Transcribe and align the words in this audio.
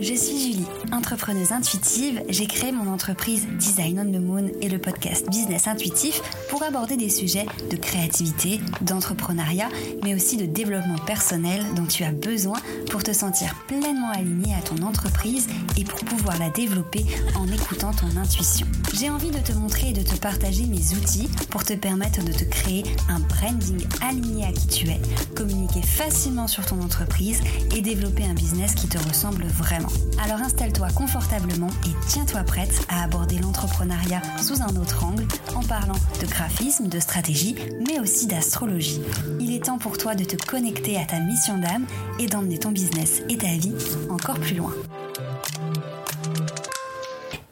Je 0.00 0.14
suis 0.14 0.38
Julie, 0.38 0.66
entrepreneuse 0.92 1.50
intuitive. 1.50 2.22
J'ai 2.28 2.46
créé 2.46 2.70
mon 2.70 2.88
entreprise 2.92 3.48
Design 3.58 3.98
on 3.98 4.12
the 4.12 4.22
Moon 4.22 4.48
et 4.60 4.68
le 4.68 4.78
podcast 4.78 5.28
Business 5.28 5.66
Intuitif 5.66 6.22
pour 6.50 6.62
aborder 6.62 6.96
des 6.96 7.10
sujets 7.10 7.46
de 7.68 7.76
créativité, 7.76 8.60
d'entrepreneuriat, 8.80 9.68
mais 10.04 10.14
aussi 10.14 10.36
de 10.36 10.46
développement 10.46 10.98
personnel 11.04 11.64
dont 11.74 11.86
tu 11.86 12.04
as 12.04 12.12
besoin 12.12 12.58
pour 12.92 13.02
te 13.02 13.12
sentir 13.12 13.56
pleinement 13.66 14.10
aligné 14.12 14.54
à 14.54 14.60
ton 14.60 14.80
entreprise 14.86 15.48
et 15.76 15.82
pour 15.82 15.98
pouvoir 16.04 16.38
la 16.38 16.50
développer 16.50 17.04
en 17.34 17.48
écoutant 17.48 17.90
ton 17.92 18.16
intuition. 18.16 18.68
J'ai 18.94 19.10
envie 19.10 19.30
de 19.30 19.38
te 19.38 19.52
montrer 19.52 19.90
et 19.90 19.92
de 19.92 20.02
te 20.02 20.14
partager 20.16 20.64
mes 20.66 20.94
outils 20.96 21.28
pour 21.50 21.64
te 21.64 21.74
permettre 21.74 22.24
de 22.24 22.32
te 22.32 22.44
créer 22.44 22.84
un 23.08 23.18
branding 23.18 23.84
aligné 24.00 24.44
à 24.46 24.52
qui 24.52 24.68
tu 24.68 24.88
es, 24.88 25.00
communiquer 25.34 25.82
facilement 25.82 26.46
sur 26.46 26.64
ton 26.64 26.80
entreprise 26.82 27.40
et 27.74 27.80
développer 27.80 28.24
un 28.24 28.34
business 28.34 28.74
qui 28.74 28.86
te 28.86 28.98
ressemble 28.98 29.44
vraiment. 29.44 29.87
Alors 30.22 30.40
installe-toi 30.40 30.88
confortablement 30.96 31.70
et 31.86 31.92
tiens-toi 32.08 32.42
prête 32.42 32.86
à 32.88 33.04
aborder 33.04 33.38
l'entrepreneuriat 33.38 34.22
sous 34.42 34.62
un 34.62 34.76
autre 34.76 35.04
angle 35.04 35.26
en 35.54 35.62
parlant 35.62 35.98
de 36.20 36.26
graphisme, 36.26 36.88
de 36.88 36.98
stratégie, 36.98 37.54
mais 37.86 38.00
aussi 38.00 38.26
d'astrologie. 38.26 39.00
Il 39.40 39.54
est 39.54 39.64
temps 39.64 39.78
pour 39.78 39.98
toi 39.98 40.14
de 40.14 40.24
te 40.24 40.36
connecter 40.44 40.96
à 40.96 41.04
ta 41.04 41.20
mission 41.20 41.58
d'âme 41.58 41.86
et 42.18 42.26
d'emmener 42.26 42.58
ton 42.58 42.70
business 42.70 43.22
et 43.28 43.38
ta 43.38 43.48
vie 43.48 43.74
encore 44.10 44.38
plus 44.38 44.56
loin. 44.56 44.72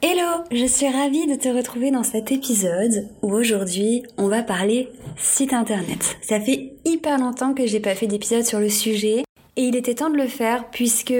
Hello, 0.01 0.43
je 0.51 0.65
suis 0.65 0.87
ravie 0.87 1.25
de 1.25 1.35
te 1.35 1.49
retrouver 1.49 1.89
dans 1.89 2.03
cet 2.03 2.31
épisode 2.31 3.09
où 3.21 3.33
aujourd'hui 3.33 4.03
on 4.17 4.27
va 4.27 4.43
parler 4.43 4.89
site 5.17 5.53
internet. 5.53 6.17
Ça 6.21 6.39
fait 6.39 6.73
hyper 6.85 7.17
longtemps 7.17 7.53
que 7.53 7.65
j'ai 7.65 7.79
pas 7.79 7.95
fait 7.95 8.07
d'épisode 8.07 8.45
sur 8.45 8.59
le 8.59 8.69
sujet 8.69 9.23
et 9.55 9.63
il 9.63 9.75
était 9.75 9.95
temps 9.95 10.11
de 10.11 10.17
le 10.17 10.27
faire 10.27 10.69
puisque 10.69 11.15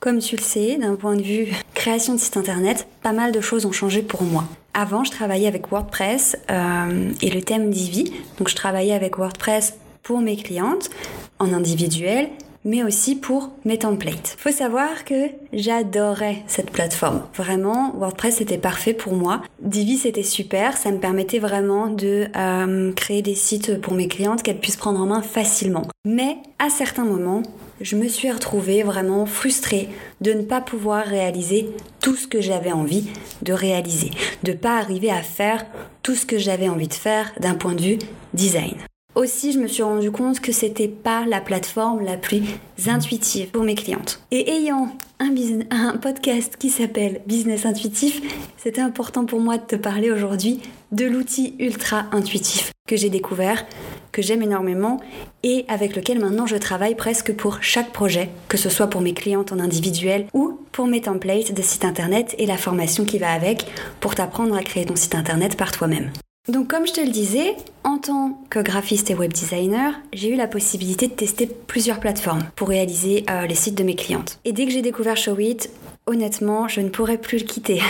comme 0.00 0.18
tu 0.18 0.36
le 0.36 0.42
sais, 0.42 0.76
d'un 0.78 0.96
point 0.96 1.14
de 1.14 1.22
vue 1.22 1.52
création 1.74 2.14
de 2.14 2.18
site 2.18 2.36
internet, 2.36 2.86
pas 3.02 3.12
mal 3.12 3.32
de 3.32 3.40
choses 3.40 3.66
ont 3.66 3.72
changé 3.72 4.02
pour 4.02 4.22
moi. 4.22 4.44
Avant, 4.72 5.04
je 5.04 5.10
travaillais 5.10 5.46
avec 5.48 5.70
WordPress 5.70 6.36
euh, 6.50 7.10
et 7.22 7.30
le 7.30 7.42
thème 7.42 7.70
Divi. 7.70 8.12
Donc, 8.38 8.48
je 8.48 8.56
travaillais 8.56 8.94
avec 8.94 9.18
WordPress 9.18 9.74
pour 10.02 10.20
mes 10.20 10.36
clientes 10.36 10.90
en 11.38 11.52
individuel, 11.52 12.28
mais 12.64 12.82
aussi 12.84 13.16
pour 13.16 13.50
mes 13.64 13.78
templates. 13.78 14.36
Faut 14.38 14.50
savoir 14.50 15.04
que 15.04 15.28
j'adorais 15.52 16.42
cette 16.46 16.70
plateforme. 16.70 17.22
Vraiment, 17.34 17.94
WordPress 17.96 18.40
était 18.40 18.58
parfait 18.58 18.94
pour 18.94 19.14
moi. 19.14 19.42
Divi 19.60 19.96
c'était 19.96 20.22
super, 20.22 20.76
ça 20.76 20.90
me 20.90 20.98
permettait 20.98 21.38
vraiment 21.38 21.88
de 21.88 22.26
euh, 22.36 22.92
créer 22.92 23.22
des 23.22 23.34
sites 23.34 23.80
pour 23.80 23.94
mes 23.94 24.08
clientes 24.08 24.42
qu'elles 24.42 24.60
puissent 24.60 24.76
prendre 24.76 25.00
en 25.00 25.06
main 25.06 25.22
facilement. 25.22 25.86
Mais 26.04 26.36
à 26.58 26.70
certains 26.70 27.04
moments, 27.04 27.42
je 27.80 27.96
me 27.96 28.08
suis 28.08 28.30
retrouvée 28.30 28.82
vraiment 28.82 29.26
frustrée 29.26 29.88
de 30.20 30.32
ne 30.32 30.42
pas 30.42 30.60
pouvoir 30.60 31.06
réaliser 31.06 31.70
tout 32.00 32.14
ce 32.14 32.26
que 32.26 32.40
j'avais 32.40 32.72
envie 32.72 33.08
de 33.42 33.52
réaliser, 33.52 34.10
de 34.42 34.52
pas 34.52 34.78
arriver 34.78 35.10
à 35.10 35.22
faire 35.22 35.64
tout 36.02 36.14
ce 36.14 36.26
que 36.26 36.38
j'avais 36.38 36.68
envie 36.68 36.88
de 36.88 36.94
faire 36.94 37.32
d'un 37.40 37.54
point 37.54 37.74
de 37.74 37.82
vue 37.82 37.98
design. 38.34 38.74
Aussi, 39.16 39.52
je 39.52 39.58
me 39.58 39.66
suis 39.66 39.82
rendu 39.82 40.10
compte 40.12 40.40
que 40.40 40.52
c'était 40.52 40.88
pas 40.88 41.26
la 41.26 41.40
plateforme 41.40 42.04
la 42.04 42.16
plus 42.16 42.42
intuitive 42.86 43.48
pour 43.48 43.64
mes 43.64 43.74
clientes. 43.74 44.22
Et 44.30 44.48
ayant 44.50 44.88
un, 45.18 45.34
un 45.70 45.96
podcast 45.96 46.56
qui 46.56 46.70
s'appelle 46.70 47.20
Business 47.26 47.66
Intuitif, 47.66 48.22
c'était 48.56 48.80
important 48.80 49.24
pour 49.24 49.40
moi 49.40 49.58
de 49.58 49.64
te 49.64 49.76
parler 49.76 50.12
aujourd'hui 50.12 50.60
de 50.92 51.04
l'outil 51.06 51.54
ultra 51.58 52.06
intuitif 52.12 52.72
que 52.88 52.96
j'ai 52.96 53.10
découvert, 53.10 53.64
que 54.12 54.22
j'aime 54.22 54.42
énormément 54.42 55.00
et 55.42 55.64
avec 55.68 55.94
lequel 55.94 56.18
maintenant 56.18 56.46
je 56.46 56.56
travaille 56.56 56.96
presque 56.96 57.32
pour 57.34 57.62
chaque 57.62 57.92
projet, 57.92 58.30
que 58.48 58.56
ce 58.56 58.68
soit 58.68 58.88
pour 58.88 59.00
mes 59.00 59.14
clientes 59.14 59.52
en 59.52 59.60
individuel 59.60 60.26
ou 60.34 60.58
pour 60.72 60.86
mes 60.86 61.00
templates 61.00 61.54
de 61.54 61.62
site 61.62 61.84
internet 61.84 62.34
et 62.38 62.46
la 62.46 62.56
formation 62.56 63.04
qui 63.04 63.18
va 63.18 63.30
avec 63.30 63.66
pour 64.00 64.14
t'apprendre 64.14 64.56
à 64.56 64.62
créer 64.62 64.86
ton 64.86 64.96
site 64.96 65.14
internet 65.14 65.56
par 65.56 65.72
toi-même. 65.72 66.10
Donc 66.48 66.68
comme 66.68 66.86
je 66.86 66.92
te 66.92 67.00
le 67.00 67.10
disais, 67.10 67.54
en 67.84 67.98
tant 67.98 68.38
que 68.48 68.58
graphiste 68.58 69.10
et 69.10 69.14
web 69.14 69.32
designer, 69.32 70.00
j'ai 70.12 70.30
eu 70.30 70.36
la 70.36 70.48
possibilité 70.48 71.06
de 71.06 71.12
tester 71.12 71.46
plusieurs 71.46 72.00
plateformes 72.00 72.42
pour 72.56 72.68
réaliser 72.68 73.24
euh, 73.30 73.46
les 73.46 73.54
sites 73.54 73.76
de 73.76 73.84
mes 73.84 73.94
clientes. 73.94 74.40
Et 74.44 74.52
dès 74.52 74.64
que 74.64 74.72
j'ai 74.72 74.82
découvert 74.82 75.16
Showit, 75.16 75.68
honnêtement, 76.10 76.68
je 76.68 76.80
ne 76.80 76.88
pourrais 76.88 77.18
plus 77.18 77.38
le 77.38 77.44
quitter. 77.44 77.80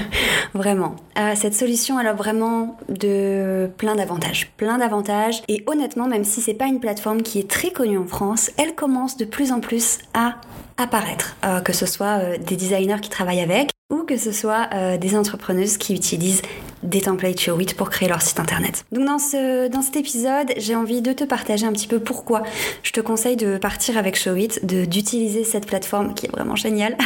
vraiment. 0.54 0.96
Euh, 1.18 1.34
cette 1.36 1.54
solution, 1.54 2.00
elle 2.00 2.06
a 2.06 2.14
vraiment 2.14 2.78
de 2.88 3.70
plein 3.76 3.94
d'avantages. 3.94 4.50
Plein 4.56 4.78
d'avantages. 4.78 5.42
Et 5.48 5.62
honnêtement, 5.66 6.08
même 6.08 6.24
si 6.24 6.40
c'est 6.40 6.54
pas 6.54 6.66
une 6.66 6.80
plateforme 6.80 7.22
qui 7.22 7.38
est 7.38 7.48
très 7.48 7.70
connue 7.70 7.98
en 7.98 8.06
France, 8.06 8.50
elle 8.56 8.74
commence 8.74 9.16
de 9.16 9.24
plus 9.24 9.52
en 9.52 9.60
plus 9.60 9.98
à 10.14 10.36
apparaître. 10.78 11.36
Euh, 11.44 11.60
que 11.60 11.72
ce 11.72 11.86
soit 11.86 12.38
des 12.38 12.56
designers 12.56 13.00
qui 13.00 13.10
travaillent 13.10 13.40
avec 13.40 13.70
ou 13.92 14.02
que 14.02 14.16
ce 14.16 14.32
soit 14.32 14.68
des 14.98 15.16
entrepreneuses 15.16 15.76
qui 15.76 15.94
utilisent 15.94 16.42
des 16.86 17.02
templates 17.02 17.40
Showit 17.40 17.74
pour 17.76 17.90
créer 17.90 18.08
leur 18.08 18.22
site 18.22 18.40
internet. 18.40 18.84
Donc 18.92 19.04
dans, 19.06 19.18
ce, 19.18 19.68
dans 19.68 19.82
cet 19.82 19.96
épisode, 19.96 20.52
j'ai 20.56 20.74
envie 20.74 21.02
de 21.02 21.12
te 21.12 21.24
partager 21.24 21.66
un 21.66 21.72
petit 21.72 21.88
peu 21.88 22.00
pourquoi 22.00 22.42
je 22.82 22.92
te 22.92 23.00
conseille 23.00 23.36
de 23.36 23.58
partir 23.58 23.98
avec 23.98 24.16
Showit, 24.16 24.64
d'utiliser 24.64 25.44
cette 25.44 25.66
plateforme 25.66 26.14
qui 26.14 26.26
est 26.26 26.30
vraiment 26.30 26.56
géniale 26.56 26.96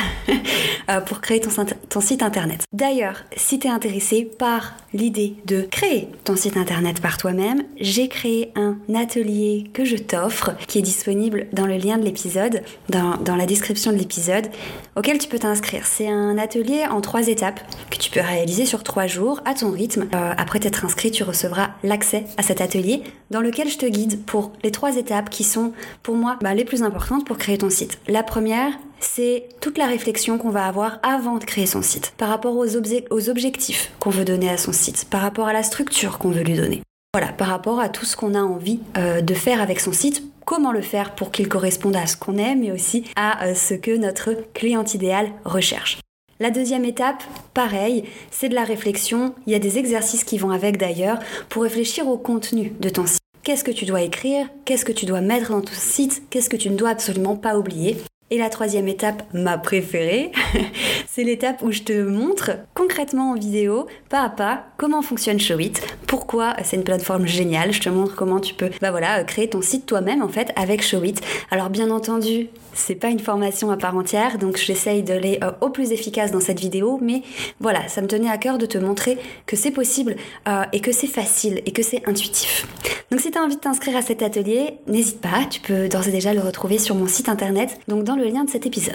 euh, 0.90 1.00
pour 1.00 1.20
créer 1.20 1.40
ton, 1.40 1.50
ton 1.88 2.00
site 2.00 2.22
internet. 2.22 2.64
D'ailleurs, 2.72 3.24
si 3.36 3.58
tu 3.58 3.66
es 3.66 3.70
intéressé 3.70 4.24
par 4.24 4.74
l'idée 4.92 5.34
de 5.46 5.62
créer 5.62 6.08
ton 6.24 6.36
site 6.36 6.56
internet 6.56 7.00
par 7.00 7.16
toi-même, 7.16 7.62
j'ai 7.80 8.08
créé 8.08 8.52
un 8.56 8.76
atelier 8.94 9.70
que 9.72 9.84
je 9.84 9.96
t'offre 9.96 10.52
qui 10.66 10.78
est 10.78 10.82
disponible 10.82 11.46
dans 11.52 11.66
le 11.66 11.76
lien 11.76 11.98
de 11.98 12.04
l'épisode, 12.04 12.62
dans, 12.88 13.16
dans 13.16 13.36
la 13.36 13.46
description 13.46 13.92
de 13.92 13.96
l'épisode, 13.96 14.48
auquel 14.96 15.18
tu 15.18 15.28
peux 15.28 15.38
t'inscrire. 15.38 15.86
C'est 15.86 16.08
un 16.08 16.38
atelier 16.38 16.84
en 16.90 17.00
trois 17.00 17.28
étapes 17.28 17.60
que 17.90 17.96
tu 17.98 18.10
peux 18.10 18.20
réaliser 18.20 18.66
sur 18.66 18.82
trois 18.82 19.06
jours 19.06 19.40
à 19.44 19.54
ton 19.54 19.69
rythme. 19.70 20.08
Euh, 20.14 20.32
après 20.36 20.60
t'être 20.60 20.84
inscrit, 20.84 21.10
tu 21.10 21.22
recevras 21.22 21.70
l'accès 21.82 22.24
à 22.36 22.42
cet 22.42 22.60
atelier 22.60 23.02
dans 23.30 23.40
lequel 23.40 23.68
je 23.68 23.78
te 23.78 23.86
guide 23.86 24.24
pour 24.24 24.52
les 24.62 24.70
trois 24.70 24.96
étapes 24.96 25.30
qui 25.30 25.44
sont 25.44 25.72
pour 26.02 26.16
moi 26.16 26.38
bah, 26.40 26.54
les 26.54 26.64
plus 26.64 26.82
importantes 26.82 27.26
pour 27.26 27.38
créer 27.38 27.58
ton 27.58 27.70
site. 27.70 27.98
La 28.08 28.22
première, 28.22 28.72
c'est 29.00 29.48
toute 29.60 29.78
la 29.78 29.86
réflexion 29.86 30.38
qu'on 30.38 30.50
va 30.50 30.66
avoir 30.66 30.98
avant 31.02 31.38
de 31.38 31.44
créer 31.44 31.66
son 31.66 31.82
site, 31.82 32.12
par 32.16 32.28
rapport 32.28 32.56
aux, 32.56 32.76
objectifs 32.76 33.92
qu'on 33.98 34.10
veut 34.10 34.24
donner 34.24 34.50
à 34.50 34.56
son 34.56 34.72
site, 34.72 35.06
par 35.10 35.22
rapport 35.22 35.48
à 35.48 35.52
la 35.52 35.62
structure 35.62 36.18
qu'on 36.18 36.30
veut 36.30 36.42
lui 36.42 36.56
donner. 36.56 36.82
Voilà, 37.12 37.32
par 37.32 37.48
rapport 37.48 37.80
à 37.80 37.88
tout 37.88 38.04
ce 38.04 38.16
qu'on 38.16 38.34
a 38.34 38.40
envie 38.40 38.80
euh, 38.96 39.20
de 39.20 39.34
faire 39.34 39.60
avec 39.60 39.80
son 39.80 39.92
site, 39.92 40.22
comment 40.44 40.70
le 40.70 40.82
faire 40.82 41.14
pour 41.14 41.32
qu'il 41.32 41.48
corresponde 41.48 41.96
à 41.96 42.06
ce 42.06 42.16
qu'on 42.16 42.36
aime, 42.36 42.60
mais 42.60 42.72
aussi 42.72 43.04
à 43.16 43.46
euh, 43.46 43.54
ce 43.54 43.74
que 43.74 43.96
notre 43.96 44.36
cliente 44.54 44.94
idéal 44.94 45.32
recherche. 45.44 45.98
La 46.42 46.50
deuxième 46.50 46.86
étape, 46.86 47.22
pareil, 47.52 48.04
c'est 48.30 48.48
de 48.48 48.54
la 48.54 48.64
réflexion. 48.64 49.34
Il 49.46 49.52
y 49.52 49.56
a 49.56 49.58
des 49.58 49.76
exercices 49.76 50.24
qui 50.24 50.38
vont 50.38 50.48
avec 50.48 50.78
d'ailleurs 50.78 51.18
pour 51.50 51.64
réfléchir 51.64 52.08
au 52.08 52.16
contenu 52.16 52.72
de 52.80 52.88
ton 52.88 53.04
site. 53.04 53.20
Qu'est-ce 53.42 53.62
que 53.62 53.70
tu 53.70 53.84
dois 53.84 54.00
écrire? 54.00 54.48
Qu'est-ce 54.64 54.86
que 54.86 54.92
tu 54.92 55.04
dois 55.04 55.20
mettre 55.20 55.50
dans 55.50 55.60
ton 55.60 55.74
site? 55.74 56.22
Qu'est-ce 56.30 56.48
que 56.48 56.56
tu 56.56 56.70
ne 56.70 56.76
dois 56.76 56.88
absolument 56.88 57.36
pas 57.36 57.58
oublier? 57.58 57.98
Et 58.30 58.38
la 58.38 58.48
troisième 58.48 58.88
étape, 58.88 59.24
ma 59.32 59.58
préférée, 59.58 60.30
c'est 61.08 61.24
l'étape 61.24 61.62
où 61.62 61.72
je 61.72 61.82
te 61.82 62.02
montre 62.04 62.52
concrètement 62.74 63.32
en 63.32 63.34
vidéo, 63.34 63.86
pas 64.08 64.22
à 64.22 64.30
pas, 64.30 64.66
comment 64.76 65.02
fonctionne 65.02 65.40
Showit, 65.40 65.72
pourquoi 66.06 66.54
c'est 66.64 66.76
une 66.76 66.84
plateforme 66.84 67.26
géniale. 67.26 67.72
Je 67.72 67.80
te 67.80 67.88
montre 67.88 68.14
comment 68.14 68.40
tu 68.40 68.54
peux, 68.54 68.70
bah 68.80 68.90
voilà, 68.90 69.24
créer 69.24 69.50
ton 69.50 69.62
site 69.62 69.86
toi-même 69.86 70.22
en 70.22 70.28
fait 70.28 70.52
avec 70.56 70.82
Showit. 70.82 71.16
Alors 71.50 71.70
bien 71.70 71.90
entendu, 71.90 72.48
c'est 72.72 72.94
pas 72.94 73.08
une 73.08 73.18
formation 73.18 73.70
à 73.70 73.76
part 73.76 73.96
entière, 73.96 74.38
donc 74.38 74.56
j'essaye 74.56 75.02
d'aller 75.02 75.38
euh, 75.42 75.50
au 75.60 75.70
plus 75.70 75.92
efficace 75.92 76.30
dans 76.30 76.40
cette 76.40 76.60
vidéo, 76.60 76.98
mais 77.02 77.22
voilà, 77.58 77.88
ça 77.88 78.00
me 78.00 78.06
tenait 78.06 78.30
à 78.30 78.38
cœur 78.38 78.58
de 78.58 78.66
te 78.66 78.78
montrer 78.78 79.18
que 79.46 79.56
c'est 79.56 79.70
possible 79.70 80.16
euh, 80.48 80.62
et 80.72 80.80
que 80.80 80.92
c'est 80.92 81.06
facile 81.06 81.62
et 81.66 81.72
que 81.72 81.82
c'est 81.82 82.08
intuitif. 82.08 82.66
Donc 83.10 83.20
si 83.20 83.30
tu 83.32 83.38
as 83.38 83.42
envie 83.42 83.56
de 83.56 83.60
t'inscrire 83.60 83.96
à 83.96 84.02
cet 84.02 84.22
atelier, 84.22 84.78
n'hésite 84.86 85.20
pas, 85.20 85.44
tu 85.50 85.60
peux 85.60 85.88
d'ores 85.88 86.06
et 86.06 86.12
déjà 86.12 86.32
le 86.32 86.40
retrouver 86.40 86.78
sur 86.78 86.94
mon 86.94 87.08
site 87.08 87.28
internet, 87.28 87.80
donc 87.88 88.04
dans 88.04 88.14
le 88.20 88.28
lien 88.28 88.44
de 88.44 88.50
cet 88.50 88.66
épisode. 88.66 88.94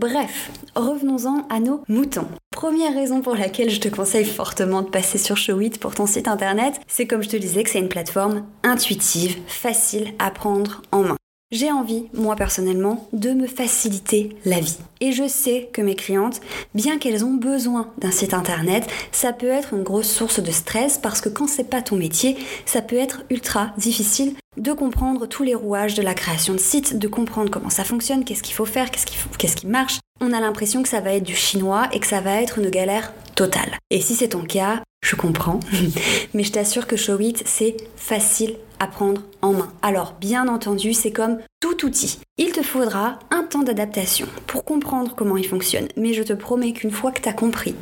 Bref, 0.00 0.50
revenons-en 0.74 1.46
à 1.50 1.60
nos 1.60 1.82
moutons. 1.88 2.26
Première 2.50 2.94
raison 2.94 3.20
pour 3.20 3.36
laquelle 3.36 3.68
je 3.68 3.80
te 3.80 3.88
conseille 3.88 4.24
fortement 4.24 4.80
de 4.80 4.88
passer 4.88 5.18
sur 5.18 5.36
Showit 5.36 5.78
pour 5.78 5.94
ton 5.94 6.06
site 6.06 6.28
internet, 6.28 6.80
c'est 6.88 7.06
comme 7.06 7.22
je 7.22 7.28
te 7.28 7.36
disais 7.36 7.62
que 7.62 7.68
c'est 7.68 7.78
une 7.78 7.90
plateforme 7.90 8.46
intuitive, 8.62 9.36
facile 9.46 10.14
à 10.18 10.30
prendre 10.30 10.80
en 10.92 11.02
main. 11.02 11.16
J'ai 11.50 11.70
envie, 11.70 12.06
moi 12.14 12.34
personnellement, 12.34 13.06
de 13.12 13.32
me 13.32 13.46
faciliter 13.46 14.34
la 14.46 14.60
vie. 14.60 14.78
Et 15.00 15.12
je 15.12 15.28
sais 15.28 15.68
que 15.74 15.82
mes 15.82 15.94
clientes, 15.94 16.40
bien 16.74 16.96
qu'elles 16.96 17.26
ont 17.26 17.34
besoin 17.34 17.92
d'un 17.98 18.10
site 18.10 18.32
internet, 18.32 18.90
ça 19.12 19.34
peut 19.34 19.50
être 19.50 19.74
une 19.74 19.82
grosse 19.82 20.10
source 20.10 20.40
de 20.40 20.50
stress 20.50 20.96
parce 20.96 21.20
que 21.20 21.28
quand 21.28 21.46
c'est 21.46 21.68
pas 21.68 21.82
ton 21.82 21.96
métier, 21.96 22.38
ça 22.64 22.80
peut 22.80 22.96
être 22.96 23.24
ultra 23.28 23.74
difficile 23.76 24.32
de 24.56 24.72
comprendre 24.72 25.26
tous 25.26 25.42
les 25.42 25.54
rouages 25.54 25.94
de 25.94 26.02
la 26.02 26.14
création 26.14 26.54
de 26.54 26.58
site, 26.58 26.98
de 26.98 27.08
comprendre 27.08 27.50
comment 27.50 27.70
ça 27.70 27.84
fonctionne, 27.84 28.24
qu'est-ce 28.24 28.42
qu'il 28.42 28.54
faut 28.54 28.64
faire, 28.64 28.90
qu'est-ce 28.90 29.56
qui, 29.56 29.66
marche. 29.66 29.98
On 30.20 30.32
a 30.32 30.40
l'impression 30.40 30.82
que 30.82 30.88
ça 30.88 31.00
va 31.00 31.14
être 31.14 31.24
du 31.24 31.34
chinois 31.34 31.88
et 31.92 32.00
que 32.00 32.06
ça 32.06 32.20
va 32.20 32.42
être 32.42 32.58
une 32.58 32.70
galère 32.70 33.12
totale. 33.34 33.78
Et 33.90 34.00
si 34.00 34.14
c'est 34.14 34.28
ton 34.28 34.44
cas, 34.44 34.82
je 35.04 35.16
comprends, 35.16 35.60
mais 36.34 36.44
je 36.44 36.52
t'assure 36.52 36.86
que 36.86 36.96
Showit, 36.96 37.42
c'est 37.44 37.76
facile 37.96 38.56
à 38.78 38.86
prendre 38.86 39.22
en 39.40 39.52
main. 39.52 39.72
Alors, 39.80 40.14
bien 40.20 40.48
entendu, 40.48 40.92
c'est 40.92 41.12
comme 41.12 41.38
tout 41.60 41.84
outil. 41.84 42.18
Il 42.36 42.52
te 42.52 42.62
faudra 42.62 43.18
un 43.30 43.44
temps 43.44 43.62
d'adaptation 43.62 44.26
pour 44.46 44.64
comprendre 44.64 45.14
comment 45.16 45.36
il 45.36 45.46
fonctionne, 45.46 45.88
mais 45.96 46.12
je 46.12 46.22
te 46.22 46.32
promets 46.32 46.72
qu'une 46.72 46.90
fois 46.90 47.12
que 47.12 47.20
tu 47.20 47.28
as 47.28 47.32
compris, 47.32 47.74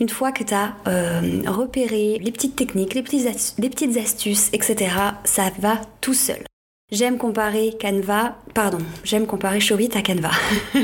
une 0.00 0.08
fois 0.08 0.32
que 0.32 0.44
tu 0.44 0.54
as 0.54 0.74
euh, 0.88 1.42
repéré 1.46 2.18
les 2.20 2.32
petites 2.32 2.56
techniques, 2.56 2.94
les 2.94 3.02
petites, 3.02 3.96
astuces, 3.96 4.50
etc., 4.52 4.94
ça 5.24 5.50
va 5.58 5.80
tout 6.00 6.14
seul. 6.14 6.42
J'aime 6.92 7.16
comparer 7.16 7.76
Canva, 7.80 8.36
pardon, 8.52 8.78
j'aime 9.04 9.26
comparer 9.26 9.60
Showit 9.60 9.90
à 9.94 10.02
Canva. 10.02 10.30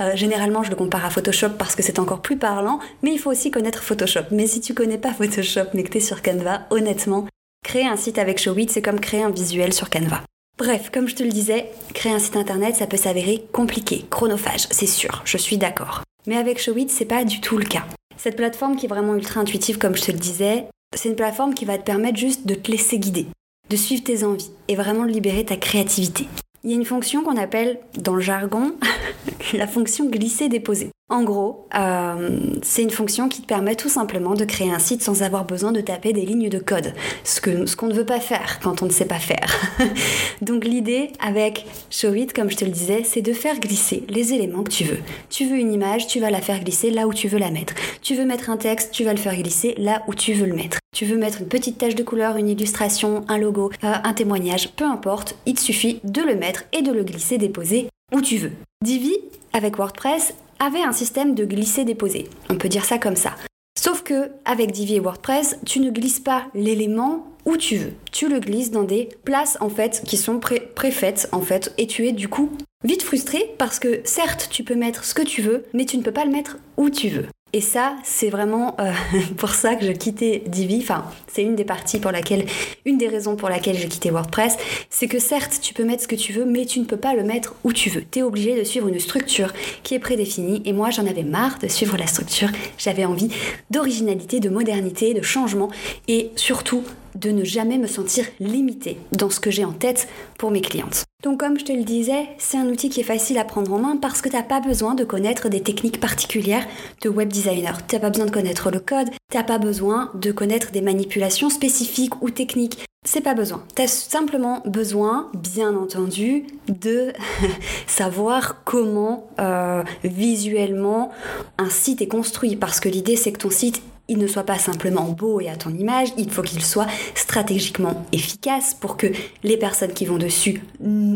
Euh, 0.00 0.16
généralement, 0.16 0.62
je 0.62 0.70
le 0.70 0.74
compare 0.74 1.04
à 1.04 1.10
Photoshop 1.10 1.50
parce 1.58 1.76
que 1.76 1.82
c'est 1.82 1.98
encore 1.98 2.22
plus 2.22 2.38
parlant, 2.38 2.80
mais 3.02 3.12
il 3.12 3.18
faut 3.18 3.30
aussi 3.30 3.50
connaître 3.50 3.82
Photoshop. 3.82 4.22
Mais 4.30 4.46
si 4.46 4.62
tu 4.62 4.72
connais 4.72 4.96
pas 4.96 5.12
Photoshop 5.12 5.66
mais 5.74 5.82
que 5.82 5.90
tu 5.90 5.98
es 5.98 6.00
sur 6.00 6.22
Canva, 6.22 6.62
honnêtement, 6.70 7.28
créer 7.62 7.86
un 7.86 7.98
site 7.98 8.18
avec 8.18 8.38
Showit, 8.38 8.68
c'est 8.70 8.80
comme 8.80 9.00
créer 9.00 9.22
un 9.22 9.30
visuel 9.30 9.74
sur 9.74 9.90
Canva. 9.90 10.22
Bref, 10.56 10.90
comme 10.92 11.08
je 11.08 11.14
te 11.14 11.22
le 11.22 11.28
disais, 11.28 11.66
créer 11.92 12.12
un 12.12 12.18
site 12.18 12.36
internet, 12.36 12.74
ça 12.74 12.86
peut 12.86 12.96
s'avérer 12.96 13.44
compliqué, 13.52 14.06
chronophage, 14.10 14.66
c'est 14.70 14.86
sûr, 14.86 15.20
je 15.26 15.36
suis 15.36 15.58
d'accord. 15.58 16.02
Mais 16.26 16.36
avec 16.36 16.58
Showit, 16.58 16.88
c'est 16.88 17.04
pas 17.04 17.24
du 17.24 17.40
tout 17.40 17.58
le 17.58 17.66
cas. 17.66 17.84
Cette 18.22 18.36
plateforme 18.36 18.76
qui 18.76 18.86
est 18.86 18.88
vraiment 18.88 19.16
ultra 19.16 19.40
intuitive, 19.40 19.78
comme 19.78 19.96
je 19.96 20.02
te 20.02 20.12
le 20.12 20.18
disais, 20.18 20.66
c'est 20.94 21.08
une 21.08 21.16
plateforme 21.16 21.54
qui 21.54 21.64
va 21.64 21.76
te 21.76 21.82
permettre 21.82 22.18
juste 22.18 22.46
de 22.46 22.54
te 22.54 22.70
laisser 22.70 23.00
guider, 23.00 23.26
de 23.68 23.74
suivre 23.74 24.04
tes 24.04 24.22
envies 24.22 24.52
et 24.68 24.76
vraiment 24.76 25.06
de 25.06 25.10
libérer 25.10 25.44
ta 25.44 25.56
créativité. 25.56 26.28
Il 26.62 26.70
y 26.70 26.72
a 26.72 26.76
une 26.76 26.84
fonction 26.84 27.24
qu'on 27.24 27.36
appelle 27.36 27.80
dans 27.98 28.14
le 28.14 28.20
jargon 28.20 28.74
la 29.54 29.66
fonction 29.66 30.08
glisser-déposer. 30.08 30.90
En 31.12 31.24
gros, 31.24 31.66
euh, 31.74 32.38
c'est 32.62 32.82
une 32.82 32.90
fonction 32.90 33.28
qui 33.28 33.42
te 33.42 33.46
permet 33.46 33.76
tout 33.76 33.90
simplement 33.90 34.32
de 34.32 34.46
créer 34.46 34.72
un 34.72 34.78
site 34.78 35.02
sans 35.02 35.22
avoir 35.22 35.44
besoin 35.44 35.70
de 35.70 35.82
taper 35.82 36.14
des 36.14 36.24
lignes 36.24 36.48
de 36.48 36.58
code, 36.58 36.94
ce 37.22 37.38
qu'on 37.76 37.86
ne 37.86 37.92
veut 37.92 38.06
pas 38.06 38.18
faire 38.18 38.60
quand 38.62 38.80
on 38.80 38.86
ne 38.86 38.90
sait 38.90 39.04
pas 39.04 39.18
faire. 39.18 39.54
Donc 40.40 40.64
l'idée 40.64 41.10
avec 41.20 41.66
Showit, 41.90 42.28
comme 42.28 42.50
je 42.50 42.56
te 42.56 42.64
le 42.64 42.70
disais, 42.70 43.02
c'est 43.04 43.20
de 43.20 43.34
faire 43.34 43.60
glisser 43.60 44.04
les 44.08 44.32
éléments 44.32 44.62
que 44.62 44.70
tu 44.70 44.84
veux. 44.84 45.00
Tu 45.28 45.44
veux 45.44 45.58
une 45.58 45.70
image, 45.70 46.06
tu 46.06 46.18
vas 46.18 46.30
la 46.30 46.40
faire 46.40 46.64
glisser 46.64 46.90
là 46.90 47.06
où 47.06 47.12
tu 47.12 47.28
veux 47.28 47.38
la 47.38 47.50
mettre. 47.50 47.74
Tu 48.00 48.14
veux 48.14 48.24
mettre 48.24 48.48
un 48.48 48.56
texte, 48.56 48.90
tu 48.92 49.04
vas 49.04 49.12
le 49.12 49.18
faire 49.18 49.36
glisser 49.36 49.74
là 49.76 50.04
où 50.08 50.14
tu 50.14 50.32
veux 50.32 50.46
le 50.46 50.54
mettre. 50.54 50.78
Tu 50.96 51.04
veux 51.04 51.18
mettre 51.18 51.42
une 51.42 51.48
petite 51.48 51.76
tache 51.76 51.94
de 51.94 52.02
couleur, 52.02 52.38
une 52.38 52.48
illustration, 52.48 53.26
un 53.28 53.36
logo, 53.36 53.70
euh, 53.84 53.92
un 54.02 54.14
témoignage, 54.14 54.70
peu 54.70 54.86
importe, 54.86 55.36
il 55.44 55.56
te 55.56 55.60
suffit 55.60 56.00
de 56.04 56.22
le 56.22 56.36
mettre 56.36 56.64
et 56.72 56.80
de 56.80 56.90
le 56.90 57.04
glisser, 57.04 57.36
déposer 57.36 57.90
où 58.14 58.22
tu 58.22 58.38
veux. 58.38 58.52
Divi, 58.82 59.14
avec 59.52 59.76
WordPress, 59.76 60.34
avait 60.62 60.82
un 60.82 60.92
système 60.92 61.34
de 61.34 61.44
glisser-déposer. 61.44 62.28
On 62.48 62.56
peut 62.56 62.68
dire 62.68 62.84
ça 62.84 62.98
comme 62.98 63.16
ça. 63.16 63.34
Sauf 63.76 64.02
que 64.02 64.30
avec 64.44 64.70
Divi 64.70 64.94
et 64.94 65.00
WordPress, 65.00 65.58
tu 65.66 65.80
ne 65.80 65.90
glisses 65.90 66.20
pas 66.20 66.44
l'élément 66.54 67.26
où 67.44 67.56
tu 67.56 67.76
veux. 67.76 67.92
Tu 68.12 68.28
le 68.28 68.38
glisses 68.38 68.70
dans 68.70 68.84
des 68.84 69.08
places 69.24 69.58
en 69.60 69.68
fait 69.68 70.02
qui 70.06 70.16
sont 70.16 70.38
préfaites 70.38 71.28
en 71.32 71.40
fait 71.40 71.74
et 71.78 71.88
tu 71.88 72.06
es 72.06 72.12
du 72.12 72.28
coup 72.28 72.50
vite 72.84 73.02
frustré 73.02 73.54
parce 73.58 73.80
que 73.80 74.02
certes 74.04 74.48
tu 74.52 74.62
peux 74.62 74.76
mettre 74.76 75.04
ce 75.04 75.14
que 75.14 75.22
tu 75.22 75.42
veux 75.42 75.64
mais 75.72 75.84
tu 75.84 75.96
ne 75.96 76.02
peux 76.02 76.12
pas 76.12 76.24
le 76.24 76.30
mettre 76.30 76.58
où 76.76 76.90
tu 76.90 77.08
veux. 77.08 77.26
Et 77.54 77.60
ça, 77.60 77.96
c'est 78.02 78.30
vraiment 78.30 78.76
euh, 78.80 78.92
pour 79.36 79.50
ça 79.50 79.74
que 79.74 79.84
je 79.84 79.92
quittais 79.92 80.42
Divi. 80.46 80.78
Enfin, 80.80 81.04
c'est 81.26 81.42
une 81.42 81.54
des 81.54 81.64
parties 81.64 81.98
pour 81.98 82.10
laquelle, 82.10 82.46
une 82.86 82.96
des 82.96 83.08
raisons 83.08 83.36
pour 83.36 83.50
laquelle 83.50 83.76
j'ai 83.76 83.88
quitté 83.88 84.10
WordPress, 84.10 84.56
c'est 84.88 85.06
que 85.06 85.18
certes, 85.18 85.58
tu 85.60 85.74
peux 85.74 85.84
mettre 85.84 86.02
ce 86.02 86.08
que 86.08 86.16
tu 86.16 86.32
veux, 86.32 86.46
mais 86.46 86.64
tu 86.64 86.80
ne 86.80 86.86
peux 86.86 86.96
pas 86.96 87.14
le 87.14 87.24
mettre 87.24 87.54
où 87.64 87.72
tu 87.72 87.90
veux. 87.90 88.04
Tu 88.10 88.20
es 88.20 88.22
obligé 88.22 88.58
de 88.58 88.64
suivre 88.64 88.88
une 88.88 88.98
structure 88.98 89.52
qui 89.82 89.94
est 89.94 89.98
prédéfinie. 89.98 90.62
Et 90.64 90.72
moi, 90.72 90.90
j'en 90.90 91.06
avais 91.06 91.24
marre 91.24 91.58
de 91.58 91.68
suivre 91.68 91.98
la 91.98 92.06
structure. 92.06 92.48
J'avais 92.78 93.04
envie 93.04 93.28
d'originalité, 93.70 94.40
de 94.40 94.48
modernité, 94.48 95.12
de 95.12 95.22
changement 95.22 95.70
et 96.08 96.30
surtout 96.36 96.84
de 97.14 97.30
ne 97.30 97.44
jamais 97.44 97.78
me 97.78 97.86
sentir 97.86 98.24
limitée 98.40 98.98
dans 99.12 99.30
ce 99.30 99.40
que 99.40 99.50
j'ai 99.50 99.64
en 99.64 99.72
tête 99.72 100.08
pour 100.38 100.50
mes 100.50 100.60
clientes. 100.60 101.04
Donc 101.22 101.38
comme 101.38 101.58
je 101.58 101.64
te 101.64 101.72
le 101.72 101.84
disais, 101.84 102.28
c'est 102.38 102.58
un 102.58 102.66
outil 102.66 102.88
qui 102.88 103.00
est 103.00 103.04
facile 103.04 103.38
à 103.38 103.44
prendre 103.44 103.72
en 103.72 103.78
main 103.78 103.96
parce 103.96 104.20
que 104.20 104.28
tu 104.28 104.34
n'as 104.34 104.42
pas 104.42 104.60
besoin 104.60 104.94
de 104.94 105.04
connaître 105.04 105.48
des 105.48 105.62
techniques 105.62 106.00
particulières 106.00 106.66
de 107.00 107.08
web 107.08 107.28
designer. 107.28 107.86
Tu 107.86 107.94
n'as 107.94 108.00
pas 108.00 108.10
besoin 108.10 108.26
de 108.26 108.32
connaître 108.32 108.70
le 108.70 108.80
code, 108.80 109.08
tu 109.30 109.36
n'as 109.36 109.44
pas 109.44 109.58
besoin 109.58 110.10
de 110.14 110.32
connaître 110.32 110.72
des 110.72 110.80
manipulations 110.80 111.48
spécifiques 111.48 112.20
ou 112.22 112.30
techniques. 112.30 112.84
C'est 113.04 113.20
pas 113.20 113.34
besoin. 113.34 113.64
Tu 113.74 113.82
as 113.82 113.88
simplement 113.88 114.62
besoin, 114.64 115.28
bien 115.34 115.76
entendu, 115.76 116.46
de 116.68 117.12
savoir 117.88 118.62
comment 118.64 119.28
euh, 119.40 119.82
visuellement 120.04 121.10
un 121.58 121.68
site 121.68 122.00
est 122.00 122.06
construit. 122.06 122.54
Parce 122.54 122.78
que 122.78 122.88
l'idée, 122.88 123.16
c'est 123.16 123.32
que 123.32 123.38
ton 123.38 123.50
site, 123.50 123.82
il 124.08 124.18
ne 124.18 124.26
soit 124.26 124.44
pas 124.44 124.58
simplement 124.58 125.04
beau 125.04 125.40
et 125.40 125.48
à 125.48 125.56
ton 125.56 125.70
image, 125.70 126.08
il 126.18 126.30
faut 126.30 126.42
qu'il 126.42 126.64
soit 126.64 126.88
stratégiquement 127.14 128.04
efficace 128.12 128.74
pour 128.74 128.96
que 128.96 129.06
les 129.42 129.56
personnes 129.56 129.92
qui 129.92 130.04
vont 130.04 130.18
dessus 130.18 130.62